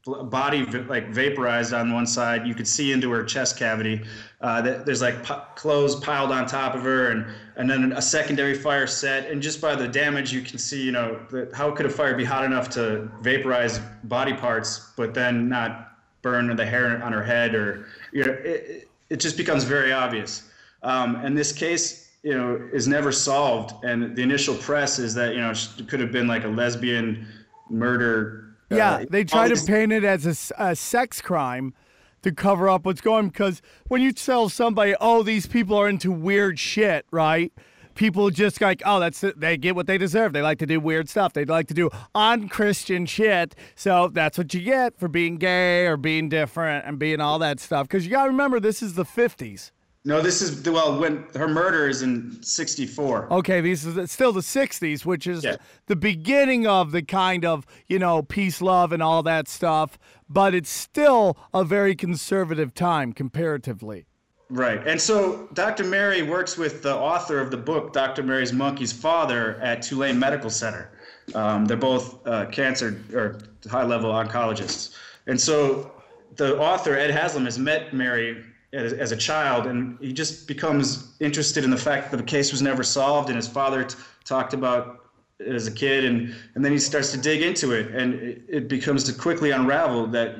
[0.04, 2.46] body like vaporized on one side.
[2.46, 4.02] You could see into her chest cavity.
[4.40, 8.54] Uh, there's like p- clothes piled on top of her, and and then a secondary
[8.54, 9.30] fire set.
[9.30, 12.16] And just by the damage, you can see, you know, that how could a fire
[12.16, 17.22] be hot enough to vaporize body parts, but then not burn the hair on her
[17.22, 20.48] head, or you know, it, it just becomes very obvious.
[20.82, 23.84] Um, and this case, you know, is never solved.
[23.84, 27.28] And the initial press is that you know it could have been like a lesbian
[27.70, 28.41] murder
[28.76, 31.74] Yeah, Uh, they try to paint it as a sex crime
[32.22, 33.28] to cover up what's going.
[33.28, 37.52] Because when you tell somebody, "Oh, these people are into weird shit," right?
[37.94, 39.38] People just like, "Oh, that's it.
[39.38, 40.32] they get what they deserve.
[40.32, 41.34] They like to do weird stuff.
[41.34, 43.54] They like to do unchristian shit.
[43.74, 47.60] So that's what you get for being gay or being different and being all that
[47.60, 49.72] stuff." Because you got to remember, this is the '50s.
[50.04, 53.32] No, this is well when her murder is in '64.
[53.32, 55.56] Okay, these is still the '60s, which is Yeah.
[55.86, 59.98] the beginning of the kind of you know peace, love, and all that stuff.
[60.28, 64.06] But it's still a very conservative time comparatively.
[64.50, 64.86] Right.
[64.86, 65.84] And so Dr.
[65.84, 68.22] Mary works with the author of the book, Dr.
[68.22, 70.90] Mary's Monkey's father, at Tulane Medical Center.
[71.34, 73.38] Um, they're both uh, cancer or
[73.70, 74.94] high level oncologists.
[75.26, 75.92] And so
[76.36, 81.12] the author, Ed Haslam, has met Mary as, as a child, and he just becomes
[81.20, 84.54] interested in the fact that the case was never solved, and his father t- talked
[84.54, 85.00] about
[85.38, 88.42] it as a kid, and, and then he starts to dig into it, and it,
[88.48, 90.36] it becomes to quickly unravel that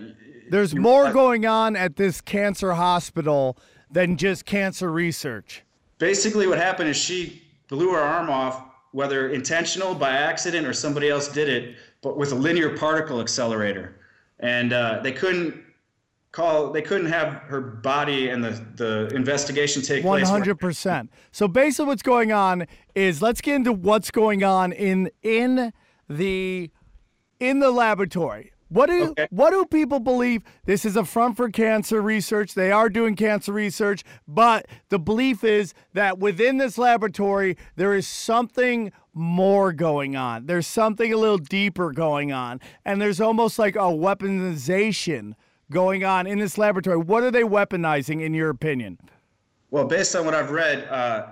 [0.51, 3.57] There's more going on at this cancer hospital
[3.91, 5.63] than just cancer research.
[5.99, 11.09] basically what happened is she blew her arm off whether intentional by accident or somebody
[11.11, 13.95] else did it but with a linear particle accelerator
[14.41, 15.55] and uh, they couldn't
[16.33, 21.11] call they couldn't have her body and the, the investigation take One place hundred percent.
[21.31, 25.73] So basically, what's going on is let's get into what's going on in in
[26.09, 26.71] the
[27.39, 28.53] in the laboratory.
[28.69, 29.27] What do Okay.
[29.31, 30.43] what do people believe?
[30.65, 32.55] This is a front for cancer research.
[32.55, 38.09] They are doing cancer research, but the belief is that within this laboratory there is
[38.09, 40.47] something more going on.
[40.47, 45.35] There's something a little deeper going on, and there's almost like a weaponization
[45.73, 46.97] going on in this laboratory.
[46.97, 48.99] What are they weaponizing, in your opinion?
[49.73, 51.27] well based on what i've read uh,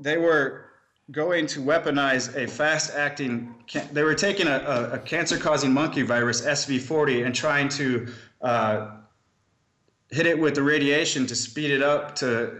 [0.00, 0.64] they were
[1.12, 3.54] going to weaponize a fast acting
[3.92, 8.08] they were taking a, a, a cancer causing monkey virus sv40 and trying to
[8.40, 8.90] uh,
[10.10, 12.52] hit it with the radiation to speed it up to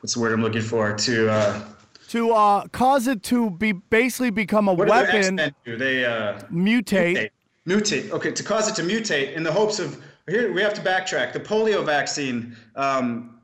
[0.00, 1.60] what's the word i'm looking for to uh,
[2.08, 6.50] to uh, cause it to be basically become a what weapon, they uh, mutate.
[6.50, 7.30] mutate.
[7.68, 10.80] Mutate okay to cause it to mutate in the hopes of here we have to
[10.80, 11.32] backtrack.
[11.32, 13.38] The polio vaccine um,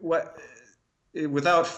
[0.00, 0.38] what
[1.28, 1.68] without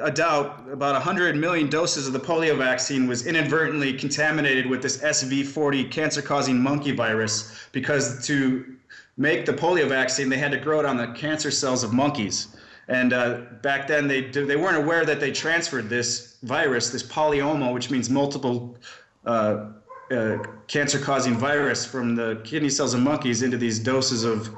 [0.00, 4.98] a doubt about 100 million doses of the polio vaccine was inadvertently contaminated with this
[4.98, 8.76] SV40 cancer causing monkey virus because to
[9.16, 12.56] make the polio vaccine they had to grow it on the cancer cells of monkeys.
[12.88, 17.72] And uh, back then they they weren't aware that they transferred this virus this polyoma
[17.72, 18.76] which means multiple
[19.24, 19.66] uh,
[20.10, 24.48] uh, cancer-causing virus from the kidney cells of monkeys into these doses of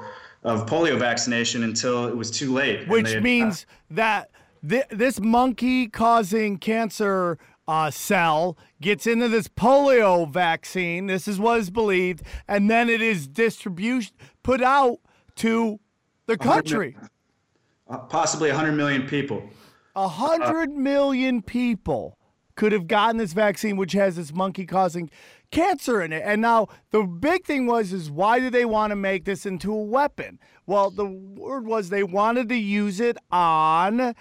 [0.43, 2.87] of polio vaccination until it was too late.
[2.87, 4.29] which they- means that
[4.65, 11.07] thi- this monkey causing cancer uh, cell gets into this polio vaccine.
[11.07, 14.99] This is what is believed, and then it is distribution put out
[15.37, 15.79] to
[16.27, 16.95] the country.
[17.89, 19.43] uh, possibly 100 million people.
[19.95, 22.17] A hundred million people
[22.55, 25.09] could have gotten this vaccine, which has this monkey causing
[25.51, 26.23] cancer in it.
[26.25, 29.73] And now the big thing was is why do they want to make this into
[29.73, 30.39] a weapon?
[30.65, 34.15] Well, the word was they wanted to use it on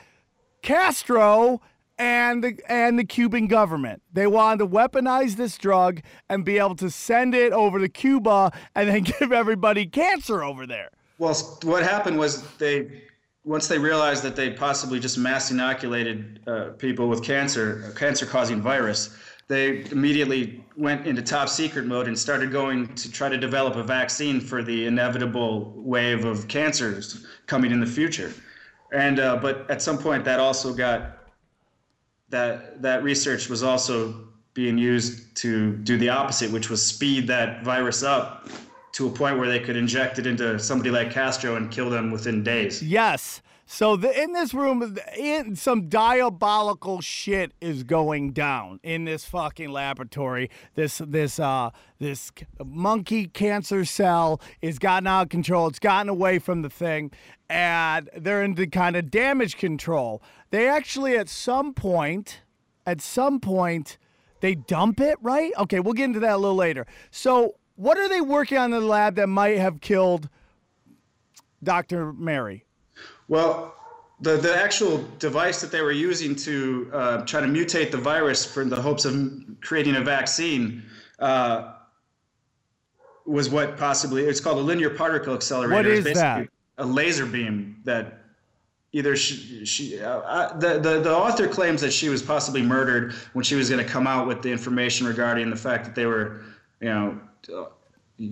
[0.63, 1.61] Castro
[1.99, 4.03] and the and the Cuban government.
[4.13, 8.53] They wanted to weaponize this drug and be able to send it over to Cuba
[8.75, 10.91] and then give everybody cancer over there.
[11.19, 13.03] Well, what happened was they,
[13.45, 18.61] once they realized that they possibly just mass inoculated uh, people with cancer, a cancer-causing
[18.61, 19.17] virus,
[19.49, 23.83] they immediately went into top secret mode and started going to try to develop a
[23.83, 28.33] vaccine for the inevitable wave of cancers coming in the future.
[28.93, 31.19] And uh, but at some point, that also got
[32.29, 37.63] that that research was also being used to do the opposite, which was speed that
[37.63, 38.49] virus up
[38.93, 42.11] to a point where they could inject it into somebody like Castro and kill them
[42.11, 42.83] within days.
[42.83, 43.43] Yes.
[43.69, 49.71] So the, in this room, in, some diabolical shit is going down in this fucking
[49.71, 50.51] laboratory.
[50.77, 52.31] This this uh this
[52.65, 55.67] monkey cancer cell is gotten out of control.
[55.67, 57.11] It's gotten away from the thing,
[57.51, 60.23] and they're into kind of damage control.
[60.51, 62.43] They actually, at some point,
[62.87, 63.99] at some point,
[64.43, 65.19] they dump it.
[65.21, 65.53] Right?
[65.59, 66.87] Okay, we'll get into that a little later.
[67.11, 70.29] So, what are they working on in the lab that might have killed
[71.65, 72.13] Dr.
[72.13, 72.66] Mary?
[73.29, 73.75] Well,
[74.21, 78.45] the, the actual device that they were using to uh, try to mutate the virus
[78.45, 79.15] for the hopes of
[79.61, 80.83] creating a vaccine
[81.19, 81.75] uh,
[83.27, 85.75] was what possibly it's called a linear particle accelerator.
[85.75, 86.49] What It's basically that?
[86.79, 88.21] A laser beam that
[88.93, 93.15] either she, she uh, uh, the, the the author claims that she was possibly murdered
[93.33, 96.07] when she was going to come out with the information regarding the fact that they
[96.07, 96.43] were,
[96.81, 97.21] you know,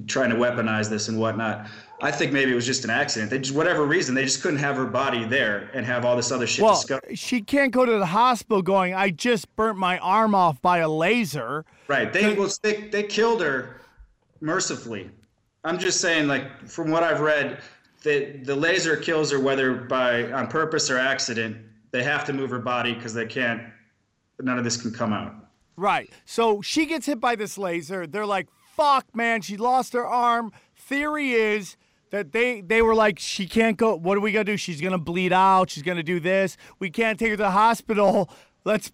[0.07, 1.69] trying to weaponize this and whatnot.
[2.03, 3.31] I think maybe it was just an accident.
[3.31, 6.33] They just whatever reason they just couldn't have her body there and have all this
[6.33, 7.19] other shit Well, discovered.
[7.19, 10.89] she can't go to the hospital going, I just burnt my arm off by a
[10.89, 11.65] laser.
[11.89, 12.13] Right.
[12.13, 13.81] They well, they they killed her
[14.41, 15.11] mercifully.
[15.65, 17.61] I'm just saying, like from what I've read,
[18.03, 21.57] the the laser kills her whether by on purpose or accident.
[21.91, 23.63] They have to move her body because they can't.
[24.41, 25.35] None of this can come out.
[25.77, 26.11] Right.
[26.25, 28.07] So she gets hit by this laser.
[28.07, 30.53] They're like, fuck, man, she lost her arm.
[30.77, 31.77] Theory is
[32.11, 33.97] that they they were like, she can't go.
[33.97, 34.57] What are we gonna do?
[34.57, 35.71] She's gonna bleed out.
[35.71, 36.57] She's gonna do this.
[36.79, 38.31] We can't take her to the hospital.
[38.65, 38.93] Let's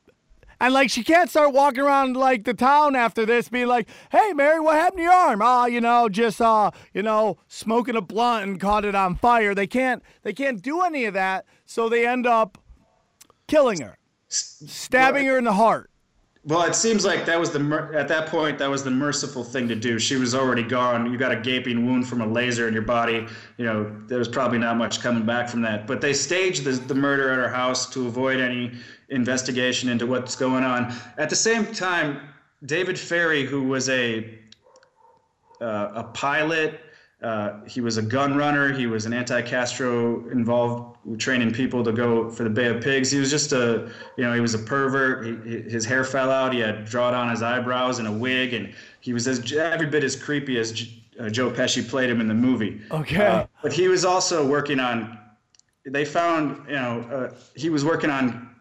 [0.61, 4.33] and like she can't start walking around like the town after this, being like, "Hey,
[4.35, 5.41] Mary, what happened to your arm?
[5.43, 9.55] Ah, you know, just uh, you know, smoking a blunt and caught it on fire."
[9.55, 12.59] They can't they can't do any of that, so they end up
[13.49, 13.97] killing her,
[14.28, 15.89] stabbing her in the heart.
[16.43, 19.68] Well, it seems like that was the at that point that was the merciful thing
[19.68, 19.99] to do.
[19.99, 21.12] She was already gone.
[21.12, 23.26] You got a gaping wound from a laser in your body.
[23.59, 25.86] You know there was probably not much coming back from that.
[25.86, 28.72] But they staged the, the murder at her house to avoid any
[29.11, 30.95] investigation into what's going on.
[31.18, 32.20] At the same time,
[32.64, 34.38] David Ferrie, who was a
[35.61, 36.80] uh, a pilot.
[37.23, 38.73] Uh, he was a gun runner.
[38.73, 43.11] He was an anti-Castro involved training people to go for the Bay of Pigs.
[43.11, 45.27] He was just a, you know, he was a pervert.
[45.47, 46.55] He, his hair fell out.
[46.55, 50.03] He had drawed on his eyebrows and a wig, and he was as every bit
[50.03, 52.81] as creepy as J- uh, Joe Pesci played him in the movie.
[52.91, 53.27] Okay.
[53.27, 55.18] Uh, but he was also working on.
[55.85, 58.55] They found, you know, uh, he was working on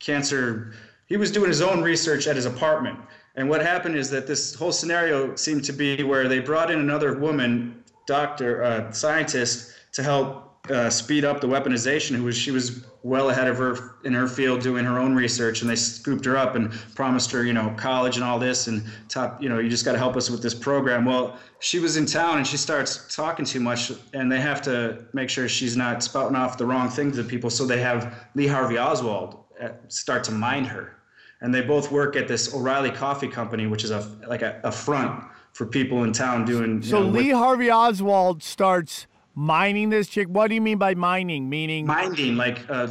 [0.00, 0.74] cancer.
[1.06, 2.98] He was doing his own research at his apartment.
[3.36, 6.78] And what happened is that this whole scenario seemed to be where they brought in
[6.78, 12.16] another woman, doctor, uh, scientist, to help uh, speed up the weaponization.
[12.16, 15.60] Who was she was well ahead of her in her field, doing her own research,
[15.60, 18.82] and they scooped her up and promised her, you know, college and all this, and
[19.10, 21.04] top, you know, you just got to help us with this program.
[21.04, 25.04] Well, she was in town and she starts talking too much, and they have to
[25.12, 27.50] make sure she's not spouting off the wrong things to people.
[27.50, 30.96] So they have Lee Harvey Oswald uh, start to mind her
[31.40, 34.72] and they both work at this O'Reilly Coffee Company, which is a like a, a
[34.72, 36.76] front for people in town doing.
[36.82, 40.28] you So know, Lee with- Harvey Oswald starts mining this chick.
[40.28, 41.48] What do you mean by mining?
[41.50, 42.86] Meaning minding like uh, uh,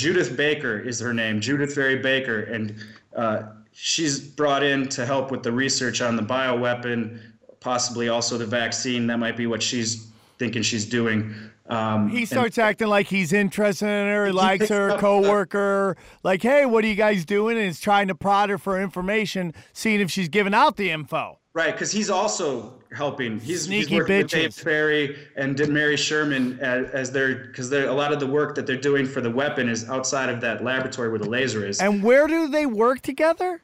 [0.00, 2.74] Judyth Baker is her name, Judyth Vary Baker, and
[3.16, 7.20] uh, she's brought in to help with the research on the bioweapon,
[7.60, 9.06] possibly also the vaccine.
[9.06, 10.06] That might be what she's
[10.38, 11.34] thinking she's doing.
[11.68, 15.96] Um, he and- starts acting like he's interested in her, he likes her, coworker.
[16.22, 17.58] Like, hey, what are you guys doing?
[17.58, 21.38] And is trying to prod her for information, seeing if she's giving out the info.
[21.54, 23.40] Right, because he's also helping.
[23.40, 24.62] He's, he's Sneaky working with Dave bitches.
[24.62, 28.76] Ferrie and Mary Sherman as, as their because a lot of the work that they're
[28.76, 31.80] doing for the weapon is outside of that laboratory where the laser is.
[31.80, 33.62] And where do they work together?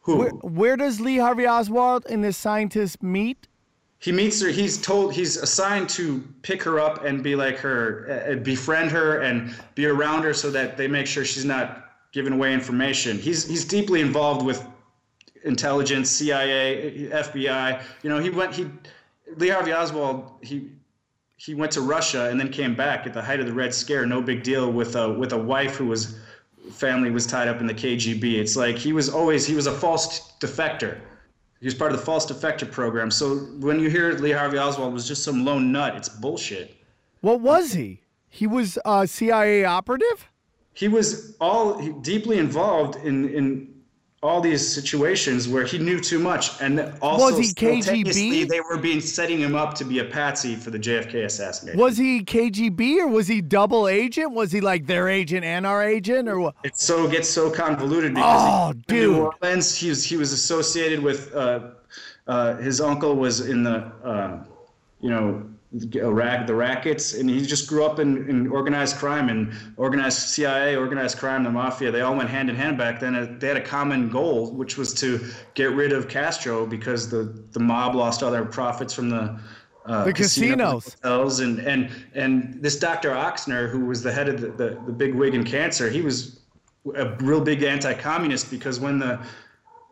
[0.00, 3.46] Who Where, where does Lee Harvey Oswald and this scientist meet?
[4.00, 4.48] He meets her.
[4.48, 9.20] He's told he's assigned to pick her up and be like her, uh, befriend her
[9.22, 13.18] and be around her so that they make sure she's not giving away information.
[13.18, 14.64] He's he's deeply involved with
[15.44, 17.82] intelligence, CIA, FBI.
[18.02, 18.66] You know, he went he
[19.36, 20.70] Lee Harvey Oswald he
[21.36, 24.06] he went to Russia and then came back at the height of the Red Scare.
[24.06, 26.18] No big deal with a with a wife who was
[26.70, 28.34] family was tied up in the KGB.
[28.34, 30.98] It's like he was always he was a false defector.
[31.60, 33.10] He was part of the false defector program.
[33.10, 36.76] So when you hear Lee Harvey Oswald was just some lone nut, it's bullshit.
[37.20, 38.00] What was he?
[38.28, 40.28] He was uh, a CIA operative?
[40.74, 43.67] He was all deeply involved in in
[44.20, 48.48] all these situations where he knew too much, and also Was he KGB?
[48.48, 51.78] They were being setting him up to be a patsy for the JFK assassination.
[51.78, 54.32] Was he KGB or was he double agent?
[54.32, 56.56] Was he like their agent and our agent or what?
[56.64, 59.32] It so gets so convoluted because Oh, he, in New dude.
[59.42, 61.60] Orleans, he was he was associated with uh,
[62.26, 64.42] uh, his uncle was in the uh,
[65.00, 70.18] you know the rackets, and he just grew up in, in organized crime and organized
[70.18, 71.90] CIA, organized crime, the mafia.
[71.90, 73.14] They all went hand in hand back then.
[73.14, 75.20] Uh, They had a common goal, which was to
[75.54, 79.38] get rid of Castro because the the mob lost all their profits from the.
[79.84, 80.96] Uh, The casinos.
[81.02, 83.10] hotels and and and this Dr.
[83.10, 86.40] Ochsner, who was the head of the, the, the big wig in cancer, he was
[86.94, 89.18] a real big anti-communist because when the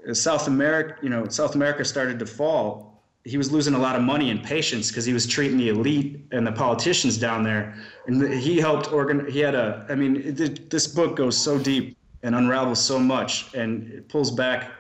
[0.09, 2.96] uh, South America, you know, South America started to fall,
[3.27, 6.21] he was losing a lot of money and patience because he was treating the elite
[6.33, 7.75] and the politicians down there,
[8.07, 9.27] and he helped organ.
[9.31, 13.53] He had a, I mean, it, this book goes so deep and unravels so much,
[13.55, 14.71] and it pulls back,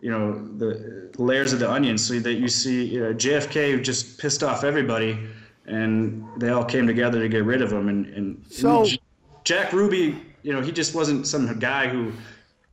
[0.00, 4.18] you know, the layers of the onion so that you see you know, JFK just
[4.18, 5.18] pissed off everybody.
[5.66, 7.88] and they all came together to get rid of him.
[7.88, 8.98] And, and So- and
[9.44, 12.12] Jack Ruby, you know, he just wasn't some guy who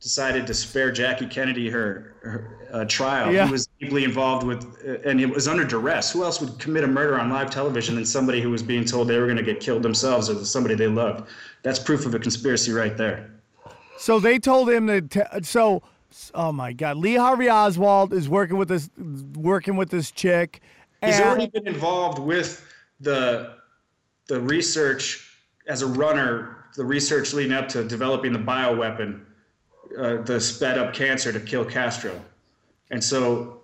[0.00, 3.32] decided to spare Jackie Kennedy her, her uh, trial.
[3.32, 3.46] Yeah.
[3.46, 6.10] He was deeply involved with, uh, and it was under duress.
[6.12, 9.08] Who else would commit a murder on live television than somebody who was being told
[9.08, 11.28] they were going to get killed themselves or somebody they loved?
[11.62, 13.30] That's proof of a conspiracy right there.
[13.98, 15.02] So they told him to.
[15.02, 15.82] T- so,
[16.34, 18.88] oh my God, Lee Harvey Oswald is working with this,
[19.34, 20.62] working with this chick.
[21.04, 22.66] He's already been involved with
[23.00, 23.56] the
[24.28, 25.26] the research
[25.66, 29.20] as a runner, the research leading up to developing the bioweapon,
[29.98, 32.20] uh, the sped up cancer to kill Castro,
[32.90, 33.60] and so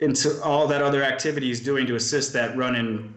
[0.00, 3.14] into all that other activity he's doing to assist that run in,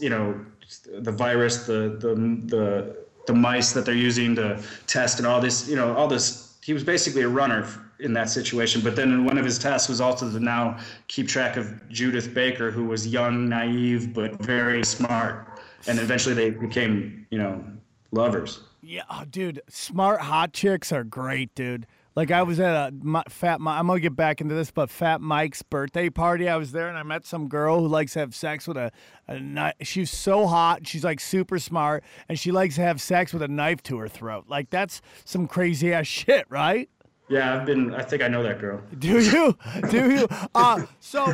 [0.00, 0.44] you know,
[0.86, 2.14] the virus, the the
[2.46, 2.96] the
[3.26, 6.58] the mice that they're using to test and all this, you know, all this.
[6.62, 7.68] He was basically a runner
[8.02, 8.80] in that situation.
[8.80, 12.70] But then one of his tasks was also to now keep track of Judyth Baker,
[12.70, 15.60] who was young, naive, but very smart.
[15.86, 17.64] And eventually they became, you know,
[18.12, 18.60] lovers.
[18.82, 21.86] Yeah, oh, dude, smart hot chicks are great, dude.
[22.14, 23.60] Like I was at a Mi- fat.
[23.60, 26.46] Mi- I'm gonna get back into this, but Fat Mike's birthday party.
[26.48, 28.90] I was there and I met some girl who likes to have sex with a.
[29.28, 30.86] a kni- she's so hot.
[30.86, 34.08] She's like super smart, and she likes to have sex with a knife to her
[34.08, 34.44] throat.
[34.48, 36.90] Like that's some crazy ass shit, right?
[37.30, 37.94] Yeah, I've been.
[37.94, 38.82] I think I know that girl.
[38.98, 39.56] Do you?
[39.88, 40.28] Do you?
[40.54, 41.32] Uh, so,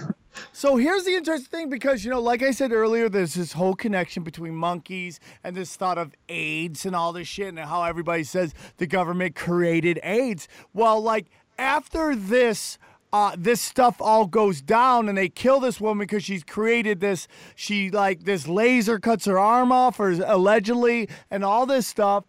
[0.53, 3.74] so here's the interesting thing because you know, like I said earlier, there's this whole
[3.74, 8.24] connection between monkeys and this thought of AIDS and all this shit, and how everybody
[8.24, 10.49] says the government created AIDS.
[10.72, 11.26] Well, like
[11.59, 12.78] after this.
[13.11, 17.26] Uh, this stuff all goes down and they kill this woman because she's created this
[17.55, 22.24] she like this laser cuts her arm off or allegedly and all this stuff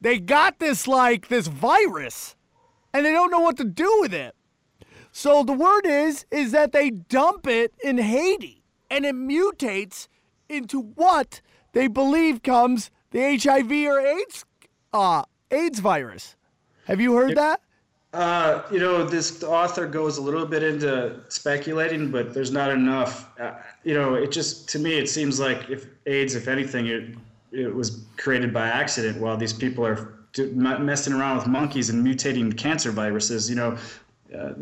[0.00, 2.36] they got this like this virus
[2.92, 4.34] and they don't know what to do with it.
[5.12, 10.08] So the word is is that they dump it in Haiti and it mutates
[10.48, 11.40] into what
[11.72, 14.44] they believe comes the HIV or AIDS
[14.92, 16.36] uh AIDS virus.
[16.86, 17.60] Have you heard that?
[18.14, 23.38] Uh, you know, this author goes a little bit into speculating, but there's not enough.
[23.38, 23.52] Uh,
[23.84, 27.14] you know, it just to me it seems like if AIDS, if anything, it
[27.52, 29.20] it was created by accident.
[29.20, 30.14] While these people are
[30.54, 33.76] messing around with monkeys and mutating cancer viruses, you know,
[34.34, 34.52] uh,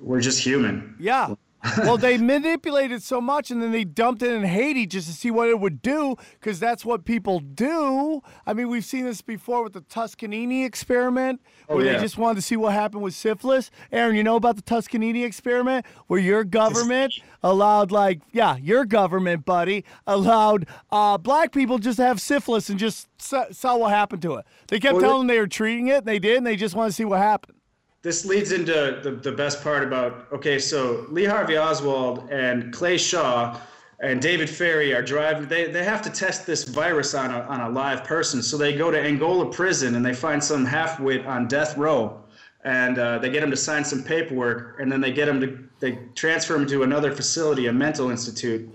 [0.00, 0.96] we're just human.
[0.98, 1.34] Yeah.
[1.78, 5.30] well, they manipulated so much and then they dumped it in Haiti just to see
[5.32, 8.22] what it would do because that's what people do.
[8.46, 12.36] I mean, we've seen this before with the Tuscanini experiment where Oh, they just wanted
[12.36, 13.72] to see what happened with syphilis.
[13.90, 19.44] Aaron, you know about the Tuscanini experiment where your government allowed, like, yeah, your government,
[19.44, 24.34] buddy, allowed uh, black people just to have syphilis and just saw what happened to
[24.36, 24.46] it.
[24.68, 26.76] They kept Well, telling them they were treating it and they did, and they just
[26.76, 27.57] want to see what happened.
[28.02, 32.96] This leads into the, the best part about okay so lee harvey oswald and clay
[32.96, 33.60] shaw
[34.00, 37.60] and david ferrie are driving they, they have to test this virus on a, on
[37.60, 38.40] a live person.
[38.40, 42.22] So they go to angola prison and they find some half-wit on death row.
[42.64, 45.58] And uh, they get him to sign some paperwork and then they get him to
[45.80, 48.68] they transfer him to another facility a mental institute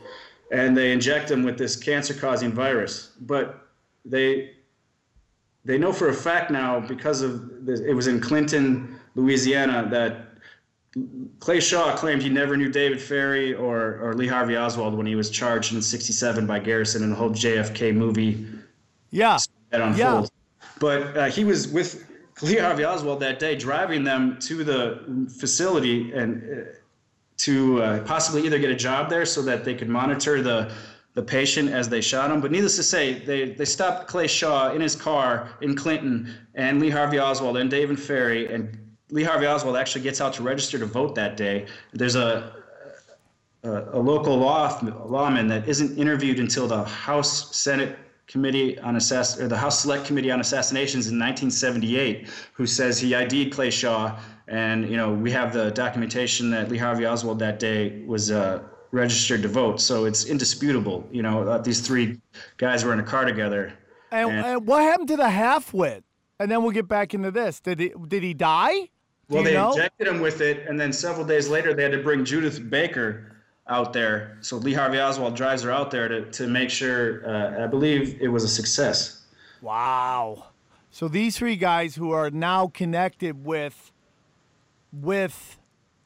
[0.51, 3.11] and they inject him with this cancer-causing virus.
[3.21, 3.67] But
[4.03, 4.51] they
[5.65, 10.27] they know for a fact now because of this, it was in Clinton, Louisiana, that
[11.39, 15.15] Clay Shaw claimed he never knew David Ferrie or, or Lee Harvey Oswald when he
[15.15, 18.45] was charged in '67 by Garrison in the whole JFK movie
[19.11, 19.37] Yeah.
[19.71, 20.31] that unfolds.
[20.79, 22.05] But uh, he was with
[22.41, 26.71] Lee Harvey Oswald that day, driving them to the facility and uh,
[27.37, 30.71] to uh, possibly either get a job there so that they could monitor the
[31.15, 32.41] the patient as they shot him.
[32.41, 36.79] But needless to say, they, they stopped Clay Shaw in his car in Clinton and
[36.79, 38.51] Lee Harvey Oswald and David Ferrie.
[38.51, 38.75] And
[39.13, 41.67] Lee Harvey Oswald actually gets out to register to vote that day.
[41.93, 42.55] There's a
[43.63, 47.97] a, a local law lawman that isn't interviewed until the House Senate
[48.27, 53.13] Committee on Assass or the House Select Committee on Assassinations in 1978, who says he
[53.15, 57.59] ID'd Clay Shaw, and you know we have the documentation that Lee Harvey Oswald that
[57.59, 61.07] day was uh, registered to vote, so it's indisputable.
[61.11, 62.19] You know these three
[62.57, 63.73] guys were in a car together.
[64.11, 66.03] And, And- and what happened to the half wit?
[66.39, 67.59] And then we'll get back into this.
[67.59, 68.89] Did he did he die?
[69.29, 69.71] Well, they know?
[69.71, 73.33] injected him with it, and then several days later, they had to bring Judyth Baker
[73.67, 74.37] out there.
[74.41, 78.21] So Lee Harvey Oswald drives her out there to, to make sure, uh, I believe
[78.21, 79.25] it was a success.
[79.61, 80.47] Wow.
[80.91, 83.91] So these three guys who are now connected with
[84.91, 85.57] with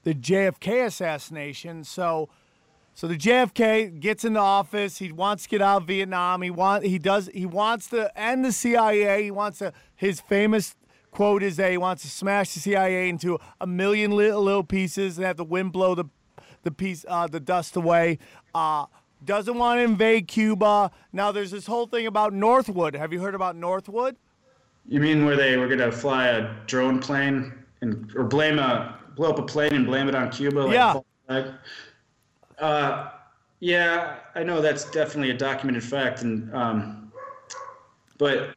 [0.03, 1.83] the JFK assassination.
[1.83, 2.29] So
[2.93, 4.97] so the JFK gets into office.
[4.97, 6.41] He wants to get out of Vietnam.
[6.41, 9.23] He want he does he wants to end the CIA.
[9.23, 10.75] He wants to his famous
[11.17, 15.17] quote is that he wants to smash the CIA into a million little, little pieces
[15.17, 16.05] and have the wind blow the
[16.61, 18.19] the piece uh, the dust away.
[18.53, 18.85] Uh,
[19.25, 20.91] doesn't want to invade Cuba.
[21.11, 22.95] Now there's this whole thing about Northwood.
[22.95, 24.15] Have you heard about Northwood?
[24.87, 27.51] You mean where they were gonna fly a drone plane
[27.81, 30.59] and or blame a blow up a plane and blame it on Cuba?
[30.59, 30.99] Like Yeah.
[31.25, 31.53] flag?
[32.59, 33.09] Uh,
[33.59, 37.11] yeah, I know that's definitely a documented fact, and um,
[38.19, 38.53] but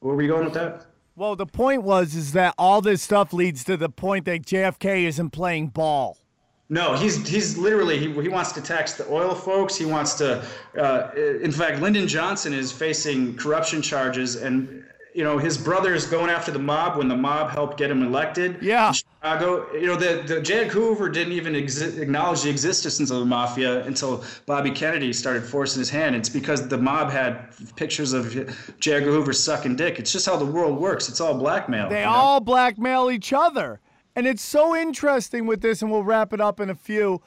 [0.00, 0.93] where were we going with that?
[1.16, 5.04] Well, the point was is that all this stuff leads to the point that JFK
[5.04, 6.18] isn't playing ball.
[6.68, 9.76] No, he's he's literally he, he wants to tax the oil folks.
[9.76, 10.44] He wants to,
[10.76, 14.84] uh, in fact, Lyndon Johnson is facing corruption charges, and
[15.14, 18.02] you know his brother is going after the mob when the mob helped get him
[18.02, 18.58] elected.
[18.60, 18.92] Yeah.
[18.92, 19.72] Chicago.
[19.72, 20.64] You know the the J.
[20.64, 25.44] Edgar Hoover didn't even exi- acknowledge the existence of the mafia until Bobby Kennedy started
[25.44, 26.16] forcing his hand.
[26.16, 28.32] It's because the mob had pictures of
[28.80, 28.94] J.
[28.94, 29.98] Edgar Hoover sucking dick.
[29.98, 31.08] It's just how the world works.
[31.08, 31.88] It's all blackmail.
[31.88, 32.10] They you know?
[32.10, 33.80] all blackmail each other.
[34.16, 37.20] And it's so interesting with this, and we'll wrap it up in a few,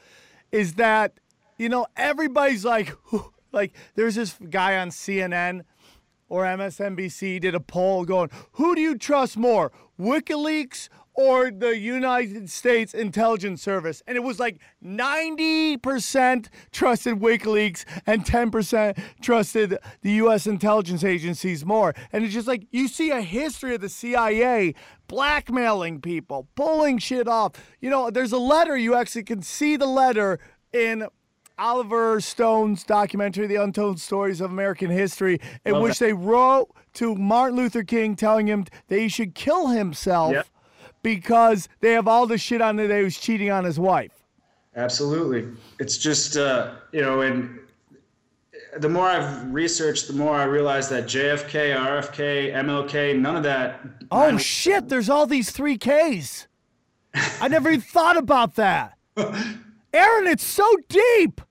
[0.52, 1.20] is that,
[1.58, 2.96] you know, everybody's like,
[3.52, 5.64] like, there's this guy on CNN
[6.30, 12.49] or MSNBC did a poll going, who do you trust more, WikiLeaks or the United
[12.49, 14.03] States Intelligence Service?
[14.05, 20.45] And it was like 90% trusted WikiLeaks and 10% trusted the U.S.
[20.45, 21.95] intelligence agencies more.
[22.11, 24.75] And it's just like you see a history of the CIA
[25.07, 27.53] blackmailing people, pulling shit off.
[27.82, 30.39] You know, there's a letter, you actually can see the letter
[30.73, 31.07] in
[31.60, 37.16] Oliver Stone's documentary, The Untold Stories of American History, in Love which they wrote to
[37.16, 40.47] Martin Luther King telling him that he should kill himself Yep.
[41.03, 44.12] because they have all the shit on it that he was cheating on his wife.
[44.76, 45.47] Absolutely.
[45.80, 47.60] It's just, uh, you know, and
[48.78, 53.80] the more I've researched, the more I realize that JFK, RFK, MLK, none of that.
[54.12, 56.47] Oh shit, there's all these three Ks.
[57.41, 58.93] I never even thought about that.
[59.18, 61.41] Aaron, it's so deep.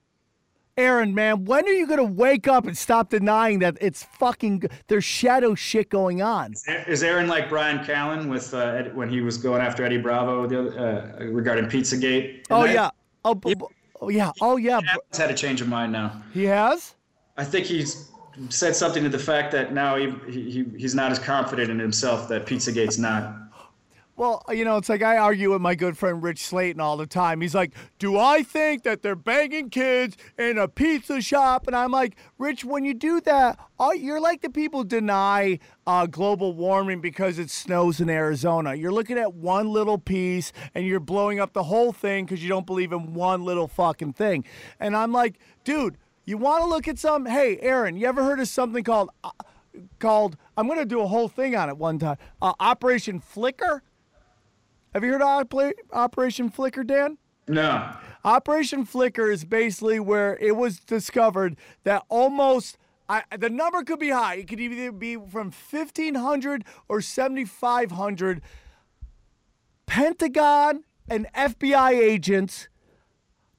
[0.77, 4.63] Aaron, man, when are you going to wake up and stop denying that it's fucking,
[4.87, 6.53] there's shadow shit going on?
[6.87, 10.45] Is Aaron like Bryan Callen with uh, Ed, when he was going after Eddie Bravo
[10.45, 12.45] the other, uh, regarding Pizzagate?
[12.51, 12.91] Oh, yeah.
[13.25, 13.39] Oh,
[14.01, 14.31] oh, yeah.
[14.39, 14.79] Oh, yeah.
[14.81, 16.21] Callen's had a change of mind now.
[16.31, 16.93] He has?
[17.37, 18.11] I think he's
[18.49, 22.27] said something to the fact that now he, he he's not as confident in himself
[22.29, 23.35] that Pizzagate's not.
[24.17, 27.05] Well, you know, it's like I argue with my good friend Rich Slayton all the
[27.05, 27.39] time.
[27.39, 31.67] He's like, Do I think that they're banging kids in a pizza shop?
[31.67, 33.59] And I'm like, Rich, when you do that,
[33.95, 38.73] you're like the people deny uh, global warming because it snows in Arizona.
[38.73, 42.49] You're looking at one little piece and you're blowing up the whole thing because you
[42.49, 44.45] don't believe in one little fucking thing.
[44.79, 45.95] And I'm like, Dude,
[46.25, 47.27] you want to look at some?
[47.27, 49.11] Hey, Aaron, you ever heard of something called.
[49.23, 49.29] Uh,
[49.99, 52.17] Called, I'm going to do a whole thing on it one time.
[52.41, 53.83] Uh, Operation Flicker.
[54.97, 57.19] Have you heard of Oper- Operation Flicker, Dan?
[57.47, 57.95] No.
[58.25, 64.09] Operation Flicker is basically where it was discovered that almost I, the number could be
[64.09, 64.37] high.
[64.37, 68.41] It could either be from 1,500 or 7,500
[69.85, 72.67] Pentagon and FBI agents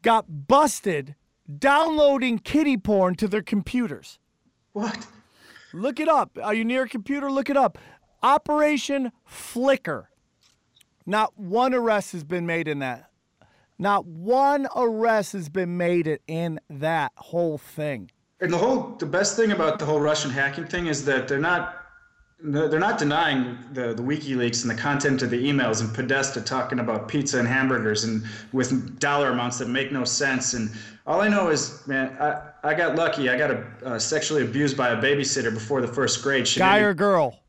[0.03, 1.15] got busted
[1.57, 4.19] downloading kitty porn to their computers.
[4.73, 5.07] What?
[5.73, 6.37] Look it up.
[6.43, 7.31] Are you near a computer?
[7.31, 7.79] Look it up.
[8.25, 10.11] Operation Flicker.
[11.09, 13.11] Not one arrest has been made in that.
[13.79, 18.11] Not one arrest has been made in that whole thing.
[18.43, 21.39] And the whole the best thing about the whole Russian hacking thing is that they're
[21.39, 21.77] not
[22.41, 26.79] they're not denying the, the WikiLeaks and the content of the emails and Podesta talking
[26.79, 30.53] about pizza and hamburgers and with dollar amounts that make no sense.
[30.53, 30.71] And
[31.07, 33.31] all I know is, man, I, I got lucky.
[33.31, 36.47] I got a, uh, sexually abused by a babysitter before the first grade.
[36.47, 37.41] She Guy or girl?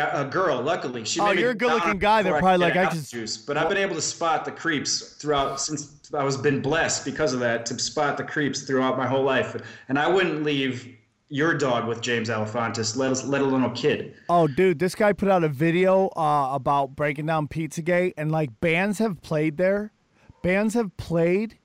[0.00, 1.04] A girl, luckily.
[1.04, 2.22] She Oh, you're a good-looking guy.
[2.22, 3.36] They're probably get like, I just- juice.
[3.36, 7.32] But I've been able to spot the creeps throughout since I was been blessed because
[7.32, 9.56] of that to spot the creeps throughout my whole life.
[9.88, 10.96] And I wouldn't leave
[11.28, 14.14] your dog with James Alefantis, let us, let alone a kid.
[14.28, 18.60] Oh, dude, this guy put out a video uh, about breaking down Pizzagate, and like
[18.60, 19.92] bands have played there.
[20.42, 21.58] Bands have played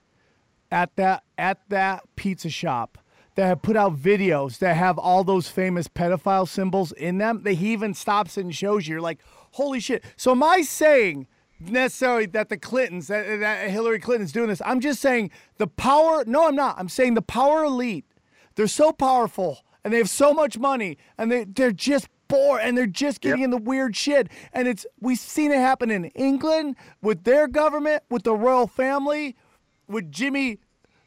[0.71, 2.97] at that at that pizza shop
[3.37, 7.43] that have put out videos that have all those famous pedophile symbols in them.
[7.43, 8.93] That he even stops and shows you.
[8.93, 9.19] You're like,
[9.51, 10.03] holy shit.
[10.17, 11.27] So am I saying
[11.59, 14.59] necessarily that the Clintons, that, that Hillary Clinton's doing this?
[14.65, 15.29] I'm just saying
[15.59, 16.23] the power.
[16.25, 16.79] No, I'm not.
[16.79, 18.05] I'm saying the power elite.
[18.55, 22.75] They're so powerful and they have so much money and they they're just bored and
[22.75, 23.45] they're just getting Yep.
[23.45, 24.29] in the weird shit.
[24.51, 29.35] And it's we've seen it happen in England with their government, with the royal family,
[29.87, 30.57] with Jimmy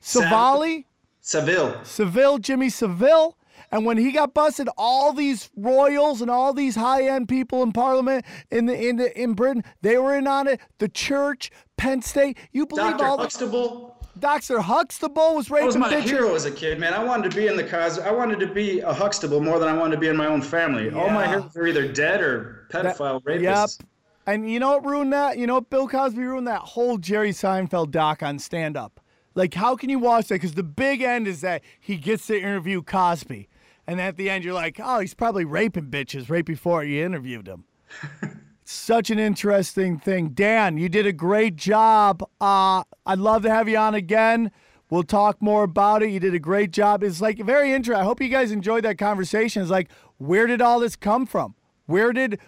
[0.00, 0.84] Savali.
[1.20, 1.80] Seville.
[1.84, 3.36] Seville, Jimmy Seville.
[3.72, 8.24] And when he got busted, all these royals and all these high-end people in Parliament
[8.50, 10.60] in the in the, in Britain, they were in on it.
[10.78, 12.36] The church, Penn State.
[12.52, 13.04] You believe Dr.
[13.04, 13.96] all the Huxtable.
[14.18, 14.60] Dr.
[14.60, 16.02] Huxtable was raping That was my bitches.
[16.02, 16.94] hero as a kid, man.
[16.94, 17.98] I wanted to be in the cause.
[17.98, 20.42] I wanted to be a Huxtable more than I wanted to be in my own
[20.42, 20.90] family.
[20.90, 23.78] All my heroes are either dead or pedophile rapists.
[23.80, 23.88] Yep.
[24.26, 25.38] And you know what ruined that?
[25.38, 29.00] You know what Bill Cosby ruined that whole Jerry Seinfeld doc on stand up.
[29.40, 30.34] Like, how can you watch that?
[30.34, 33.48] Because the big end is that he gets to interview Cosby.
[33.86, 37.48] And at the end, you're like, oh, he's probably raping bitches right before you interviewed
[37.48, 37.64] him.
[38.66, 40.28] Such an interesting thing.
[40.28, 42.22] Dan, you did a great job.
[42.38, 44.50] Uh, I'd love to have you on again.
[44.90, 46.10] We'll talk more about it.
[46.10, 47.02] You did a great job.
[47.02, 48.02] It's like very interesting.
[48.02, 49.62] I hope you guys enjoyed that conversation.
[49.62, 51.54] It's like, where did all this come from?
[51.86, 52.38] Where did,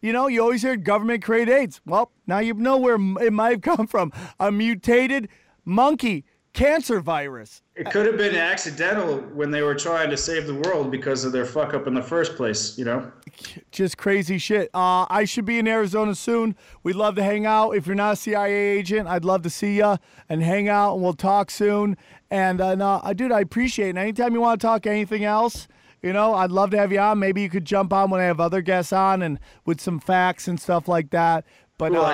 [0.00, 1.82] you know, you always hear government create AIDS.
[1.84, 4.12] Well, now you know where it might have come from.
[4.40, 5.28] A mutated
[5.66, 6.24] monkey
[6.58, 7.62] cancer virus.
[7.76, 11.32] It could have been accidental when they were trying to save the world because of
[11.32, 13.10] their fuck up in the first place, you know?
[13.70, 14.68] just crazy shit.
[14.74, 16.56] Uh, I should be in Arizona soon.
[16.82, 17.76] We'd love to hang out.
[17.76, 19.96] If you're not a CIA agent, I'd love to see you
[20.28, 21.96] and hang out, and we'll talk soon.
[22.30, 23.90] And uh, no, uh, dude, I appreciate it.
[23.90, 25.68] And anytime you want to talk anything else,
[26.02, 27.18] you know, I'd love to have you on.
[27.18, 30.48] Maybe you could jump on when I have other guests on and with some facts
[30.48, 31.44] and stuff like that.
[31.76, 32.12] But Well,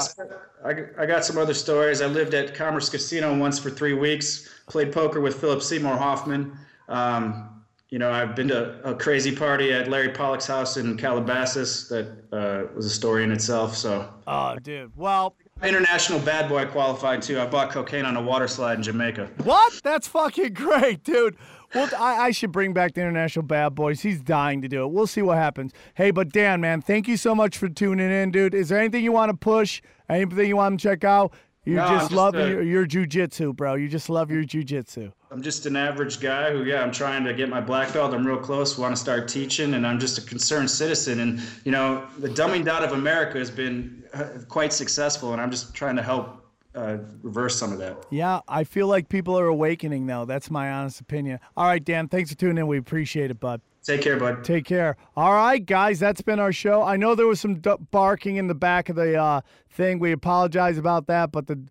[0.64, 2.00] I, I got some other stories.
[2.00, 6.56] I lived at Commerce Casino once for three weeks, played poker with Philip Seymour Hoffman.
[6.88, 7.50] Um,
[7.90, 12.08] you know, I've been to a crazy party at Larry Pollock's house in Calabasas that
[12.32, 13.76] uh, was a story in itself.
[13.76, 14.90] So, oh, dude.
[14.96, 17.38] Well, international bad boy qualified too.
[17.38, 19.30] I bought cocaine on a water slide in Jamaica.
[19.44, 19.80] What?
[19.84, 21.36] That's fucking great, dude.
[21.74, 24.00] Well, I, I should bring back the International Bad Boys.
[24.00, 24.88] He's dying to do it.
[24.88, 25.72] We'll see what happens.
[25.94, 28.54] Hey, but Dan, man, thank you so much for tuning in, dude.
[28.54, 29.82] Is there anything you want to push?
[30.08, 31.32] Anything you want to check out?
[31.64, 33.74] You No, just just, love uh, your, your jujitsu, bro.
[33.74, 35.12] You just love your jujitsu.
[35.30, 38.12] I'm just an average guy who, yeah, I'm trying to get my black belt.
[38.12, 41.20] I'm real close, want to start teaching, and I'm just a concerned citizen.
[41.20, 45.50] And, you know, the dumbing down of America has been uh, quite successful, and I'm
[45.50, 46.43] just trying to help
[46.74, 47.96] uh, reverse some of that.
[48.10, 50.24] Yeah, I feel like people are awakening, though.
[50.24, 51.38] That's my honest opinion.
[51.56, 52.66] All right, Dan, thanks for tuning in.
[52.66, 53.60] We appreciate it, bud.
[53.82, 54.44] Take care, bud.
[54.44, 54.96] Take care.
[55.14, 56.82] All right, guys, that's been our show.
[56.82, 59.98] I know there was some d- barking in the back of the uh, thing.
[59.98, 61.62] We apologize about that, but the,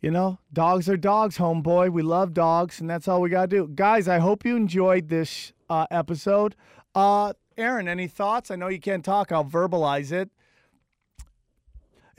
[0.00, 1.90] you know, dogs are dogs, homeboy.
[1.90, 3.68] We love dogs, and that's all we got to do.
[3.74, 6.54] Guys, I hope you enjoyed this uh, episode.
[6.94, 8.50] Uh, Aaron, any thoughts?
[8.50, 9.32] I know you can't talk.
[9.32, 10.30] I'll verbalize it.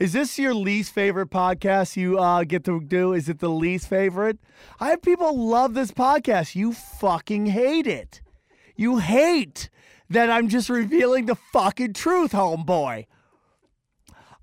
[0.02, 3.12] Is this your least favorite podcast you uh, get to do?
[3.12, 4.36] Is it the least favorite?
[4.80, 6.56] I have people love this podcast.
[6.56, 8.20] You fucking hate it.
[8.74, 9.70] You hate
[10.10, 13.06] that I'm just revealing the fucking truth, homeboy.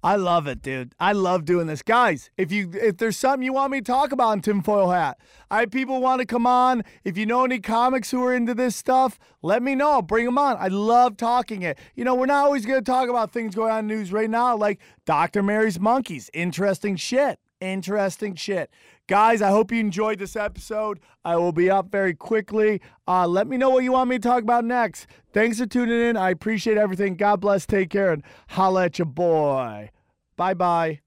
[0.01, 0.93] I love it, dude.
[0.97, 1.81] I love doing this.
[1.81, 5.17] Guys, if you if there's something you want me to talk about in tinfoil hat,
[5.51, 6.83] I people want to come on.
[7.03, 9.91] If you know any comics who are into this stuff, let me know.
[9.91, 10.55] I'll bring them on.
[10.57, 11.77] I love talking it.
[11.95, 14.55] You know, we're not always gonna talk about things going on in news right now,
[14.55, 15.43] like Dr.
[15.43, 16.29] Mary's monkeys.
[16.33, 17.37] Interesting shit.
[17.59, 18.69] Interesting shit.
[19.10, 20.99] Guys, I hope you enjoyed this episode.
[21.26, 22.80] I will be up very quickly.
[23.07, 25.07] Uh, let me know what you want me to talk about next.
[25.34, 26.16] Thanks for tuning in.
[26.16, 27.16] I appreciate everything.
[27.16, 27.66] God bless.
[27.66, 29.89] Take care and holla at your boy.
[30.38, 30.99] Bye bye.